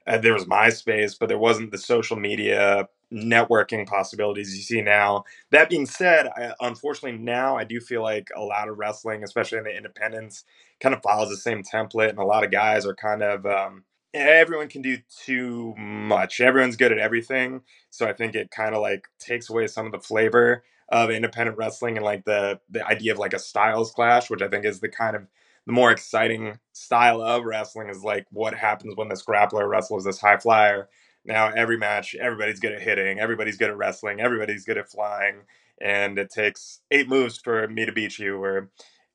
Uh, 0.06 0.18
there 0.18 0.34
was 0.34 0.44
MySpace, 0.44 1.18
but 1.18 1.30
there 1.30 1.38
wasn't 1.38 1.70
the 1.70 1.78
social 1.78 2.18
media 2.18 2.86
networking 3.10 3.86
possibilities 3.86 4.54
you 4.54 4.62
see 4.62 4.82
now. 4.82 5.24
That 5.50 5.70
being 5.70 5.86
said, 5.86 6.26
I, 6.36 6.52
unfortunately 6.60 7.18
now 7.18 7.56
I 7.56 7.64
do 7.64 7.80
feel 7.80 8.02
like 8.02 8.28
a 8.36 8.42
lot 8.42 8.68
of 8.68 8.76
wrestling, 8.76 9.24
especially 9.24 9.58
in 9.58 9.64
the 9.64 9.74
independents, 9.74 10.44
kind 10.80 10.94
of 10.94 11.02
follows 11.02 11.30
the 11.30 11.38
same 11.38 11.62
template, 11.62 12.10
and 12.10 12.18
a 12.18 12.24
lot 12.24 12.44
of 12.44 12.50
guys 12.50 12.84
are 12.84 12.94
kind 12.94 13.22
of 13.22 13.46
um, 13.46 13.84
everyone 14.14 14.68
can 14.68 14.80
do 14.80 14.98
too 15.24 15.74
much. 15.76 16.40
Everyone's 16.40 16.76
good 16.76 16.92
at 16.92 16.98
everything. 16.98 17.62
So 17.90 18.06
I 18.06 18.12
think 18.12 18.34
it 18.34 18.50
kind 18.50 18.74
of 18.74 18.80
like 18.80 19.08
takes 19.18 19.50
away 19.50 19.66
some 19.66 19.86
of 19.86 19.92
the 19.92 19.98
flavor 19.98 20.62
of 20.88 21.10
independent 21.10 21.58
wrestling 21.58 21.96
and 21.96 22.04
like 22.04 22.24
the 22.24 22.60
the 22.70 22.86
idea 22.86 23.12
of 23.12 23.18
like 23.18 23.32
a 23.34 23.38
styles 23.38 23.90
clash, 23.90 24.30
which 24.30 24.42
I 24.42 24.48
think 24.48 24.64
is 24.64 24.80
the 24.80 24.88
kind 24.88 25.16
of 25.16 25.26
the 25.66 25.72
more 25.72 25.90
exciting 25.90 26.58
style 26.72 27.20
of 27.22 27.44
wrestling 27.44 27.88
is 27.88 28.04
like 28.04 28.26
what 28.30 28.54
happens 28.54 28.94
when 28.96 29.08
this 29.08 29.24
grappler 29.24 29.68
wrestles 29.68 30.04
this 30.04 30.20
high 30.20 30.36
flyer. 30.36 30.88
Now 31.24 31.48
every 31.48 31.78
match, 31.78 32.14
everybody's 32.14 32.60
good 32.60 32.72
at 32.72 32.82
hitting, 32.82 33.18
everybody's 33.18 33.56
good 33.56 33.70
at 33.70 33.76
wrestling, 33.76 34.20
everybody's 34.20 34.64
good 34.64 34.78
at 34.78 34.90
flying, 34.90 35.36
and 35.80 36.18
it 36.18 36.30
takes 36.30 36.80
eight 36.90 37.08
moves 37.08 37.38
for 37.38 37.66
me 37.66 37.86
to 37.86 37.92
beat 37.92 38.18
you. 38.18 38.38
Where 38.38 38.68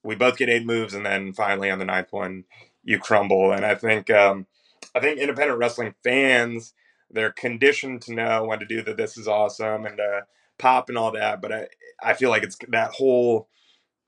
we 0.04 0.16
both 0.16 0.38
get 0.38 0.50
eight 0.50 0.66
moves, 0.66 0.94
and 0.94 1.06
then 1.06 1.34
finally 1.34 1.70
on 1.70 1.80
the 1.80 1.86
ninth 1.86 2.12
one, 2.12 2.46
you 2.84 3.00
crumble. 3.00 3.52
And 3.52 3.64
I 3.64 3.76
think 3.76 4.10
um, 4.10 4.48
I 4.96 5.00
think 5.00 5.20
independent 5.20 5.60
wrestling 5.60 5.94
fans 6.04 6.74
they're 7.12 7.32
conditioned 7.32 8.02
to 8.04 8.14
know 8.14 8.46
when 8.46 8.60
to 8.60 8.66
do 8.66 8.82
that. 8.84 8.98
This 8.98 9.18
is 9.18 9.28
awesome 9.28 9.86
and 9.86 10.00
uh, 10.00 10.22
pop 10.58 10.90
and 10.90 10.98
all 10.98 11.12
that. 11.12 11.42
But 11.42 11.52
I 11.52 11.68
I 12.02 12.14
feel 12.14 12.30
like 12.30 12.44
it's 12.44 12.58
that 12.70 12.92
whole, 12.92 13.50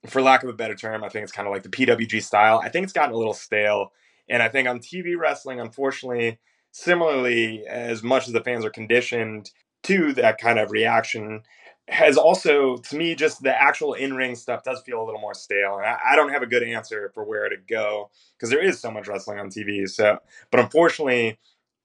for 0.07 0.21
lack 0.21 0.43
of 0.43 0.49
a 0.49 0.53
better 0.53 0.75
term, 0.75 1.03
I 1.03 1.09
think 1.09 1.23
it's 1.23 1.31
kind 1.31 1.47
of 1.47 1.53
like 1.53 1.63
the 1.63 1.69
PWG 1.69 2.23
style. 2.23 2.61
I 2.63 2.69
think 2.69 2.83
it's 2.83 2.93
gotten 2.93 3.13
a 3.13 3.17
little 3.17 3.33
stale, 3.33 3.91
and 4.29 4.41
I 4.41 4.49
think 4.49 4.67
on 4.67 4.79
TV 4.79 5.17
wrestling, 5.17 5.59
unfortunately, 5.59 6.39
similarly, 6.71 7.65
as 7.67 8.03
much 8.03 8.27
as 8.27 8.33
the 8.33 8.43
fans 8.43 8.63
are 8.63 8.69
conditioned 8.69 9.51
to 9.83 10.13
that 10.13 10.37
kind 10.37 10.59
of 10.59 10.71
reaction 10.71 11.41
has 11.87 12.17
also 12.17 12.77
to 12.77 12.95
me 12.95 13.15
just 13.15 13.43
the 13.43 13.61
actual 13.61 13.93
in-ring 13.93 14.35
stuff 14.35 14.63
does 14.63 14.81
feel 14.85 15.01
a 15.01 15.05
little 15.05 15.19
more 15.21 15.33
stale 15.33 15.77
and 15.77 15.85
I, 15.85 15.97
I 16.11 16.15
don't 16.15 16.31
have 16.31 16.41
a 16.43 16.47
good 16.47 16.63
answer 16.63 17.11
for 17.13 17.23
where 17.23 17.49
to 17.49 17.57
go 17.69 18.09
because 18.37 18.49
there 18.49 18.63
is 18.63 18.79
so 18.79 18.91
much 18.91 19.07
wrestling 19.07 19.39
on 19.39 19.49
tv 19.49 19.89
so 19.89 20.19
but 20.51 20.59
unfortunately 20.59 21.37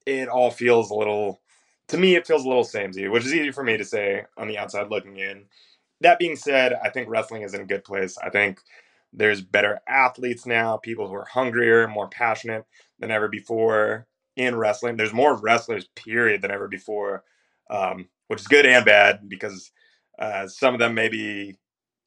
it 0.07 0.29
all 0.29 0.51
feels 0.51 0.91
a 0.91 0.95
little 0.95 1.41
to 1.89 1.99
me 1.99 2.15
it 2.17 2.27
feels 2.27 2.45
a 2.45 2.49
little 2.49 2.65
samey 2.65 3.09
which 3.09 3.25
is 3.25 3.35
easy 3.35 3.51
for 3.51 3.65
me 3.65 3.77
to 3.77 3.85
say 3.85 4.25
on 4.37 4.49
the 4.49 4.59
outside 4.59 4.91
looking 4.91 5.19
in. 5.19 5.45
That 6.03 6.19
being 6.19 6.37
said 6.37 6.75
i 6.85 6.91
think 6.91 7.09
wrestling 7.09 7.43
is 7.43 7.55
in 7.55 7.63
a 7.63 7.67
good 7.67 7.85
place. 7.85 8.19
I 8.19 8.31
think 8.31 8.61
there's 9.13 9.41
better 9.41 9.81
athletes 9.89 10.47
now 10.47 10.77
people 10.77 11.09
who 11.09 11.15
are 11.15 11.25
hungrier 11.27 11.89
more 11.89 12.09
passionate 12.09 12.67
than 12.99 13.11
ever 13.11 13.29
before 13.29 14.07
in 14.37 14.57
wrestling. 14.57 14.97
There's 14.97 15.13
more 15.15 15.37
wrestlers 15.37 15.87
period 15.97 16.43
than 16.43 16.51
ever 16.51 16.69
before 16.69 17.25
um, 17.71 18.09
which 18.29 18.41
is 18.41 18.49
good 18.49 18.67
and 18.67 18.85
bad 18.85 19.29
because 19.29 19.73
uh, 20.19 20.47
some 20.49 20.75
of 20.75 20.81
them 20.81 20.95
maybe 20.95 21.57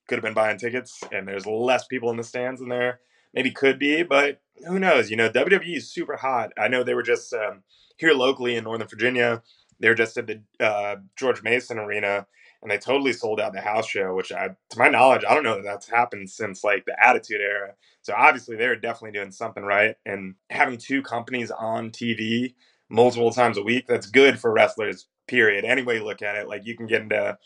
could 0.08 0.17
have 0.17 0.24
been 0.24 0.34
buying 0.34 0.58
tickets, 0.58 1.04
and 1.12 1.28
there's 1.28 1.45
less 1.45 1.86
people 1.86 2.10
in 2.10 2.17
the 2.17 2.24
stands 2.24 2.60
than 2.60 2.69
there 2.69 3.00
maybe 3.34 3.52
could 3.52 3.80
be. 3.80 4.04
But 4.04 4.41
who 4.67 4.80
knows? 4.80 5.10
You 5.10 5.17
know, 5.17 5.30
WWE 5.30 5.78
is 5.78 5.91
super 5.91 6.17
hot. 6.17 6.52
I 6.58 6.67
know 6.67 6.84
they 6.84 6.93
were 6.93 7.04
just 7.04 7.34
um, 7.34 7.63
here 7.98 8.13
locally 8.13 8.56
in 8.56 8.63
Northern 8.63 8.88
Virginia. 8.88 9.41
They 9.80 9.89
were 9.89 9.95
just 9.95 10.17
at 10.17 10.28
the 10.28 10.41
uh, 10.60 10.98
George 11.15 11.41
Mason 11.41 11.80
Arena, 11.80 12.28
and 12.62 12.69
they 12.69 12.78
totally 12.78 13.13
sold 13.13 13.39
out 13.39 13.54
the 13.54 13.62
house 13.62 13.88
show. 13.88 14.13
Which, 14.13 14.32
I, 14.32 14.50
to 14.69 14.80
my 14.80 14.89
knowledge, 14.89 15.24
I 15.28 15.34
don't 15.34 15.43
know 15.43 15.56
that 15.56 15.63
that's 15.63 15.89
happened 15.89 16.30
since 16.30 16.63
like 16.63 16.86
the 16.86 16.95
Attitude 17.02 17.41
Era. 17.41 17.74
So 18.02 18.13
obviously, 18.15 18.56
they're 18.56 18.76
definitely 18.76 19.17
doing 19.17 19.32
something 19.32 19.63
right. 19.63 19.95
And 20.06 20.36
having 20.50 20.78
two 20.78 21.02
companies 21.02 21.52
on 21.52 21.91
TV 21.91 22.56
multiple 22.89 23.32
times 23.32 23.58
a 23.58 23.63
week, 23.63 23.86
that's 23.88 24.08
good 24.08 24.39
for 24.39 24.52
wrestlers. 24.52 25.08
Period. 25.28 25.63
Any 25.63 25.84
way 25.84 25.98
you 25.98 26.04
look 26.04 26.24
at 26.24 26.36
it, 26.36 26.48
like 26.48 26.65
you 26.65 26.76
can 26.76 26.88
get 26.88 27.04
into 27.04 27.38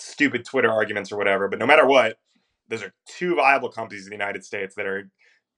stupid 0.00 0.44
Twitter 0.44 0.70
arguments 0.70 1.12
or 1.12 1.16
whatever. 1.16 1.48
But 1.48 1.58
no 1.58 1.66
matter 1.66 1.86
what, 1.86 2.18
those 2.68 2.82
are 2.82 2.92
two 3.06 3.36
viable 3.36 3.68
companies 3.68 4.04
in 4.04 4.10
the 4.10 4.16
United 4.16 4.44
States 4.44 4.74
that 4.76 4.86
are 4.86 5.10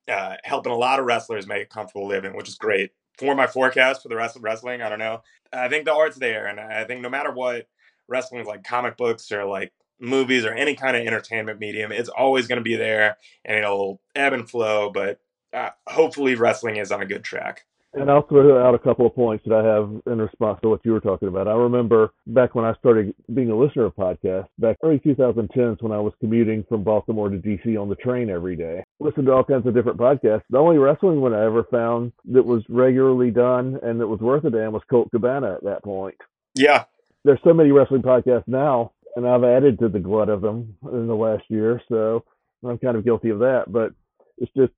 uh, 0.09 0.37
helping 0.45 0.73
a 0.73 0.77
lot 0.77 0.99
of 0.99 1.07
wrestlers 1.07 1.47
make 1.47 1.63
a 1.63 1.67
comfortable 1.67 2.07
living, 2.07 2.35
which 2.37 2.49
is 2.49 2.57
great. 2.57 2.91
For 3.19 3.35
my 3.35 3.47
forecast 3.47 4.03
for 4.03 4.09
the 4.09 4.17
rest 4.17 4.37
of 4.37 4.43
wrestling, 4.43 4.83
I 4.83 4.89
don't 4.89 4.99
know. 4.99 5.23
I 5.53 5.69
think 5.69 5.85
the 5.85 5.95
art's 5.95 6.17
there, 6.19 6.47
and 6.47 6.59
I 6.59 6.85
think 6.85 7.03
no 7.03 7.11
matter 7.11 7.31
what, 7.31 7.69
wrestling 8.09 8.41
is 8.41 8.47
like 8.47 8.65
comic 8.65 8.97
books 8.97 9.31
or 9.31 9.45
like 9.45 9.73
movies 10.01 10.45
or 10.45 10.53
any 10.53 10.75
kind 10.75 10.97
of 10.97 11.07
entertainment 11.07 11.61
medium, 11.61 11.93
it's 11.93 12.09
always 12.09 12.47
going 12.47 12.57
to 12.59 12.63
be 12.63 12.77
there, 12.77 13.19
and 13.45 13.59
it'll 13.59 14.01
ebb 14.15 14.33
and 14.33 14.49
flow. 14.49 14.91
But 14.91 15.21
uh, 15.53 15.71
hopefully, 15.87 16.35
wrestling 16.35 16.77
is 16.77 16.91
on 16.91 17.03
a 17.03 17.07
good 17.07 17.23
track. 17.23 17.67
And 17.95 18.11
I'll 18.11 18.27
throw 18.27 18.67
out 18.67 18.75
a 18.75 18.79
couple 18.79 19.07
of 19.07 19.15
points 19.15 19.45
that 19.47 19.55
I 19.55 19.63
have 19.65 19.91
in 20.07 20.19
response 20.19 20.59
to 20.63 20.71
what 20.71 20.81
you 20.83 20.93
were 20.93 21.01
talking 21.01 21.29
about. 21.29 21.47
I 21.47 21.53
remember 21.53 22.13
back 22.27 22.55
when 22.55 22.65
I 22.65 22.75
started 22.75 23.15
being 23.35 23.51
a 23.51 23.57
listener 23.57 23.85
of 23.85 23.95
podcasts, 23.95 24.49
back 24.59 24.79
early 24.83 24.99
2010s 24.99 25.83
when 25.83 25.93
I 25.93 25.99
was 25.99 26.15
commuting 26.19 26.65
from 26.69 26.85
Baltimore 26.85 27.29
to 27.29 27.37
DC 27.37 27.79
on 27.79 27.91
the 27.91 27.95
train 27.97 28.31
every 28.31 28.57
day. 28.57 28.83
Listened 28.99 29.27
to 29.27 29.33
all 29.33 29.45
kinds 29.45 29.67
of 29.67 29.75
different 29.75 29.99
podcasts. 29.99 30.43
The 30.49 30.59
only 30.59 30.79
wrestling 30.79 31.21
one 31.21 31.35
I 31.35 31.45
ever 31.45 31.65
found 31.65 32.13
that 32.31 32.45
was 32.45 32.63
regularly 32.71 33.31
done 33.31 33.79
and 33.83 34.01
that 34.01 34.09
was 34.09 34.21
worth 34.21 34.45
a 34.45 34.51
damn 34.51 34.73
was 34.73 34.83
Colt 34.89 35.11
Cabana 35.11 35.53
at 35.55 35.65
that 35.65 35.85
point. 35.85 36.17
Yeah. 36.55 36.85
There's 37.25 37.41
so 37.45 37.53
many 37.53 37.73
wrestling 37.73 38.03
podcasts 38.03 38.49
now, 38.49 38.93
and 39.17 39.29
I've 39.29 39.45
added 39.45 39.79
to 39.81 39.89
the 39.89 40.01
glut 40.01 40.31
of 40.31 40.41
them 40.41 40.77
in 40.91 41.07
the 41.07 41.15
last 41.15 41.45
year, 41.49 41.81
so 41.89 42.25
I'm 42.65 42.79
kind 42.79 42.97
of 42.97 43.05
guilty 43.05 43.29
of 43.29 43.41
that. 43.41 43.65
But 43.69 43.93
it's 44.39 44.53
just 44.57 44.73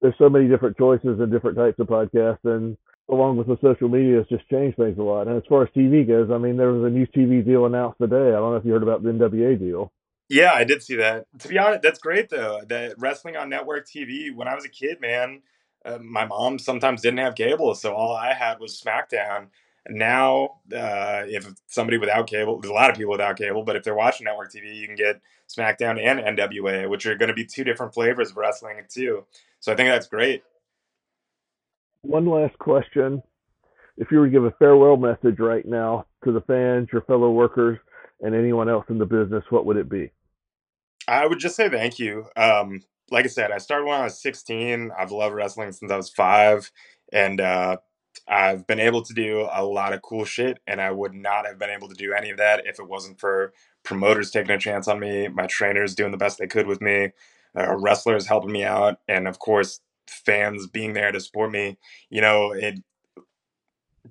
there's 0.00 0.14
so 0.18 0.28
many 0.28 0.48
different 0.48 0.76
choices 0.76 1.18
and 1.20 1.30
different 1.30 1.56
types 1.56 1.78
of 1.78 1.86
podcasts 1.86 2.44
and 2.44 2.76
along 3.08 3.36
with 3.36 3.46
the 3.46 3.56
social 3.62 3.88
media 3.88 4.20
it's 4.20 4.28
just 4.28 4.48
changed 4.48 4.76
things 4.76 4.98
a 4.98 5.02
lot. 5.02 5.28
And 5.28 5.36
as 5.36 5.42
far 5.48 5.62
as 5.62 5.68
tv 5.76 6.06
goes 6.06 6.30
i 6.30 6.38
mean 6.38 6.56
there 6.56 6.72
was 6.72 6.84
a 6.84 6.94
new 6.94 7.06
tv 7.06 7.44
deal 7.44 7.66
announced 7.66 7.98
today. 8.00 8.28
I 8.28 8.32
don't 8.32 8.52
know 8.52 8.56
if 8.56 8.64
you 8.64 8.72
heard 8.72 8.82
about 8.82 9.02
the 9.02 9.10
nwa 9.10 9.58
deal. 9.58 9.92
Yeah 10.28 10.52
i 10.52 10.64
did 10.64 10.82
see 10.82 10.96
that. 10.96 11.26
To 11.40 11.48
be 11.48 11.58
honest 11.58 11.82
that's 11.82 11.98
great 11.98 12.30
though 12.30 12.62
that 12.68 12.94
wrestling 12.98 13.36
on 13.36 13.48
network 13.48 13.86
tv 13.86 14.34
when 14.34 14.48
i 14.48 14.54
was 14.54 14.64
a 14.64 14.70
kid 14.70 15.00
man 15.00 15.42
uh, 15.84 15.98
my 15.98 16.26
mom 16.26 16.58
sometimes 16.58 17.02
didn't 17.02 17.20
have 17.20 17.34
cable 17.34 17.74
so 17.74 17.94
all 17.94 18.14
i 18.14 18.32
had 18.32 18.58
was 18.58 18.80
smackdown 18.80 19.48
now 19.88 20.56
uh, 20.74 21.22
if 21.26 21.46
somebody 21.66 21.98
without 21.98 22.26
cable 22.26 22.60
there's 22.60 22.70
a 22.70 22.74
lot 22.74 22.90
of 22.90 22.96
people 22.96 23.12
without 23.12 23.36
cable 23.36 23.62
but 23.62 23.76
if 23.76 23.84
they're 23.84 23.94
watching 23.94 24.24
network 24.24 24.52
tv 24.52 24.74
you 24.74 24.86
can 24.86 24.96
get 24.96 25.20
smackdown 25.48 26.00
and 26.02 26.38
nwa 26.38 26.88
which 26.88 27.06
are 27.06 27.14
going 27.14 27.28
to 27.28 27.34
be 27.34 27.44
two 27.44 27.64
different 27.64 27.94
flavors 27.94 28.30
of 28.30 28.36
wrestling 28.36 28.82
too 28.88 29.24
so 29.66 29.72
I 29.72 29.74
think 29.74 29.88
that's 29.88 30.06
great. 30.06 30.44
One 32.02 32.26
last 32.26 32.56
question. 32.58 33.20
if 33.96 34.12
you 34.12 34.18
were 34.18 34.26
to 34.26 34.30
give 34.30 34.44
a 34.44 34.52
farewell 34.60 34.96
message 34.96 35.40
right 35.40 35.66
now 35.66 36.06
to 36.24 36.30
the 36.30 36.42
fans, 36.42 36.88
your 36.92 37.02
fellow 37.02 37.30
workers, 37.30 37.78
and 38.20 38.32
anyone 38.32 38.68
else 38.68 38.84
in 38.88 38.98
the 38.98 39.06
business, 39.06 39.42
what 39.50 39.66
would 39.66 39.76
it 39.76 39.88
be? 39.88 40.12
I 41.08 41.26
would 41.26 41.40
just 41.40 41.56
say 41.56 41.68
thank 41.68 41.98
you. 41.98 42.26
Um, 42.36 42.84
like 43.10 43.24
I 43.24 43.28
said, 43.28 43.50
I 43.50 43.58
started 43.58 43.86
when 43.86 44.00
I 44.00 44.04
was 44.04 44.20
16. 44.20 44.92
I've 44.96 45.10
loved 45.10 45.34
wrestling 45.34 45.72
since 45.72 45.90
I 45.90 45.96
was 45.96 46.10
five, 46.10 46.70
and 47.12 47.40
uh, 47.40 47.78
I've 48.28 48.66
been 48.66 48.80
able 48.80 49.02
to 49.02 49.14
do 49.14 49.48
a 49.52 49.64
lot 49.64 49.92
of 49.94 50.02
cool 50.02 50.24
shit. 50.24 50.58
And 50.66 50.80
I 50.80 50.90
would 50.92 51.14
not 51.14 51.46
have 51.46 51.58
been 51.58 51.70
able 51.70 51.88
to 51.88 51.94
do 51.94 52.12
any 52.14 52.30
of 52.30 52.38
that 52.38 52.66
if 52.66 52.78
it 52.80 52.88
wasn't 52.88 53.20
for 53.20 53.52
promoters 53.84 54.30
taking 54.30 54.52
a 54.52 54.58
chance 54.58 54.88
on 54.88 55.00
me, 55.00 55.28
my 55.28 55.46
trainers 55.46 55.94
doing 55.94 56.12
the 56.12 56.18
best 56.18 56.38
they 56.38 56.46
could 56.48 56.66
with 56.66 56.80
me, 56.82 57.12
uh, 57.58 57.76
wrestlers 57.76 58.26
helping 58.26 58.52
me 58.52 58.64
out, 58.64 58.98
and 59.08 59.28
of 59.28 59.38
course, 59.40 59.80
fans 60.08 60.66
being 60.68 60.94
there 60.94 61.12
to 61.12 61.20
support 61.20 61.50
me. 61.52 61.78
You 62.10 62.20
know, 62.22 62.52
it 62.52 62.76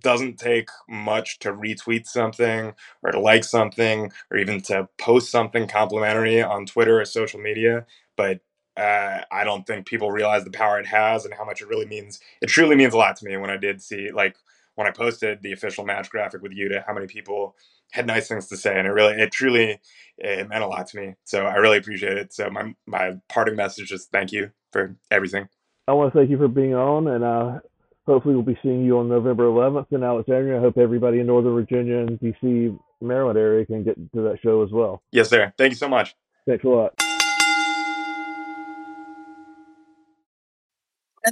doesn't 0.01 0.39
take 0.39 0.69
much 0.89 1.39
to 1.39 1.53
retweet 1.53 2.07
something 2.07 2.73
or 3.03 3.11
to 3.11 3.19
like 3.19 3.43
something 3.43 4.11
or 4.31 4.37
even 4.37 4.61
to 4.61 4.89
post 4.99 5.31
something 5.31 5.67
complimentary 5.67 6.41
on 6.43 6.65
Twitter 6.67 7.01
or 7.01 7.05
social 7.05 7.39
media. 7.39 7.85
But 8.17 8.41
uh, 8.77 9.21
I 9.31 9.43
don't 9.43 9.65
think 9.65 9.85
people 9.85 10.11
realize 10.11 10.43
the 10.43 10.51
power 10.51 10.79
it 10.79 10.85
has 10.87 11.25
and 11.25 11.33
how 11.33 11.45
much 11.45 11.61
it 11.61 11.67
really 11.67 11.85
means. 11.85 12.19
It 12.41 12.47
truly 12.47 12.75
means 12.75 12.93
a 12.93 12.97
lot 12.97 13.15
to 13.17 13.25
me 13.25 13.37
when 13.37 13.49
I 13.49 13.57
did 13.57 13.81
see, 13.81 14.11
like, 14.11 14.35
when 14.75 14.87
I 14.87 14.91
posted 14.91 15.41
the 15.41 15.53
official 15.53 15.85
match 15.85 16.09
graphic 16.09 16.41
with 16.41 16.51
Yuta, 16.51 16.83
how 16.85 16.93
many 16.93 17.07
people 17.07 17.55
had 17.91 18.05
nice 18.05 18.27
things 18.27 18.47
to 18.47 18.57
say, 18.57 18.77
and 18.77 18.87
it 18.87 18.91
really, 18.91 19.13
it 19.13 19.31
truly, 19.31 19.79
it 20.17 20.49
meant 20.49 20.63
a 20.63 20.67
lot 20.67 20.87
to 20.87 20.97
me. 20.97 21.15
So 21.23 21.45
I 21.45 21.55
really 21.55 21.77
appreciate 21.77 22.17
it. 22.17 22.33
So 22.33 22.49
my 22.49 22.75
my 22.85 23.15
parting 23.29 23.55
message 23.55 23.91
is 23.91 24.05
thank 24.05 24.33
you 24.33 24.51
for 24.71 24.95
everything. 25.09 25.47
I 25.87 25.93
want 25.93 26.11
to 26.11 26.19
thank 26.19 26.29
you 26.29 26.37
for 26.37 26.49
being 26.49 26.73
on, 26.73 27.07
and 27.07 27.23
uh, 27.23 27.59
hopefully 28.05 28.35
we'll 28.35 28.43
be 28.43 28.59
seeing 28.61 28.83
you 28.83 28.97
on 28.97 29.07
November 29.07 29.45
11th 29.45 29.91
in 29.91 30.03
Alexandria. 30.03 30.57
I 30.57 30.61
hope 30.61 30.77
everybody 30.77 31.19
in 31.19 31.27
Northern 31.27 31.53
Virginia 31.53 31.99
and 31.99 32.19
DC, 32.19 32.77
Maryland 33.01 33.37
area 33.37 33.65
can 33.65 33.83
get 33.83 33.95
to 33.95 34.21
that 34.23 34.39
show 34.41 34.63
as 34.63 34.71
well. 34.71 35.01
Yes, 35.11 35.29
sir. 35.29 35.53
Thank 35.57 35.71
you 35.71 35.77
so 35.77 35.87
much. 35.87 36.15
Thanks 36.47 36.63
a 36.63 36.67
lot. 36.67 37.14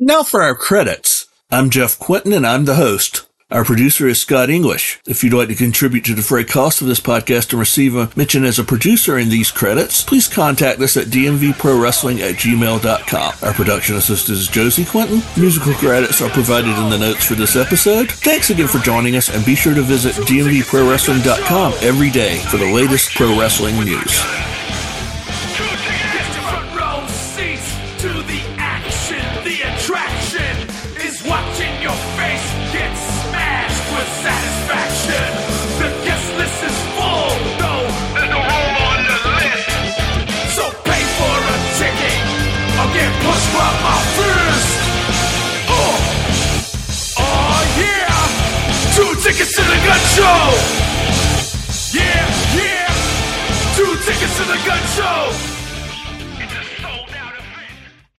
Now 0.06 0.24
for 0.24 0.42
our 0.42 0.56
credits. 0.56 1.28
I'm 1.52 1.70
Jeff 1.70 2.00
Quinton 2.00 2.34
and 2.34 2.46
I'm 2.46 2.66
the 2.66 2.76
host. 2.76 3.28
Our 3.52 3.64
producer 3.64 4.08
is 4.08 4.20
Scott 4.20 4.50
English. 4.50 5.00
If 5.06 5.24
you'd 5.24 5.34
like 5.34 5.50
to 5.50 5.56
contribute 5.56 6.06
to 6.06 6.16
the 6.16 6.24
freight 6.24 6.48
cost 6.48 6.82
of 6.82 6.88
this 6.88 7.00
podcast 7.00 7.52
and 7.52 7.60
receive 7.60 7.96
a 7.96 8.10
mention 8.16 8.44
as 8.46 8.58
a 8.58 8.64
producer 8.64 9.20
in 9.20 9.30
these 9.30 9.52
credits, 9.52 10.04
please 10.04 10.28
contact 10.28 10.80
us 10.82 10.98
at 10.98 11.08
dmvprowrestling 11.08 12.20
at 12.20 12.36
gmail.com. 12.36 13.34
Our 13.44 13.54
production 13.54 13.96
assistant 13.96 14.40
is 14.40 14.48
Josie 14.48 14.86
Quinton. 14.86 15.22
Musical 15.40 15.74
credits 15.74 16.20
are 16.22 16.30
provided 16.32 16.76
in 16.76 16.90
the 16.90 16.98
notes 16.98 17.26
for 17.26 17.36
this 17.36 17.56
episode. 17.56 18.12
Thanks 18.12 18.50
again 18.50 18.68
for 18.68 18.80
joining 18.80 19.16
us 19.16 19.30
and 19.30 19.46
be 19.46 19.54
sure 19.54 19.76
to 19.76 19.84
visit 19.84 20.16
dmvprowrestling.com 20.26 21.74
every 21.82 22.10
day 22.10 22.40
for 22.50 22.58
the 22.58 22.74
latest 22.74 23.14
pro 23.14 23.40
wrestling 23.40 23.76
news. 23.86 24.73
Show. 50.24 52.00
Yeah, 52.00 52.24
yeah. 52.56 52.88
Two 53.76 53.92
tickets 54.06 54.38
to 54.38 54.44
the 54.46 54.60
gun 54.66 54.84
show. 54.96 55.53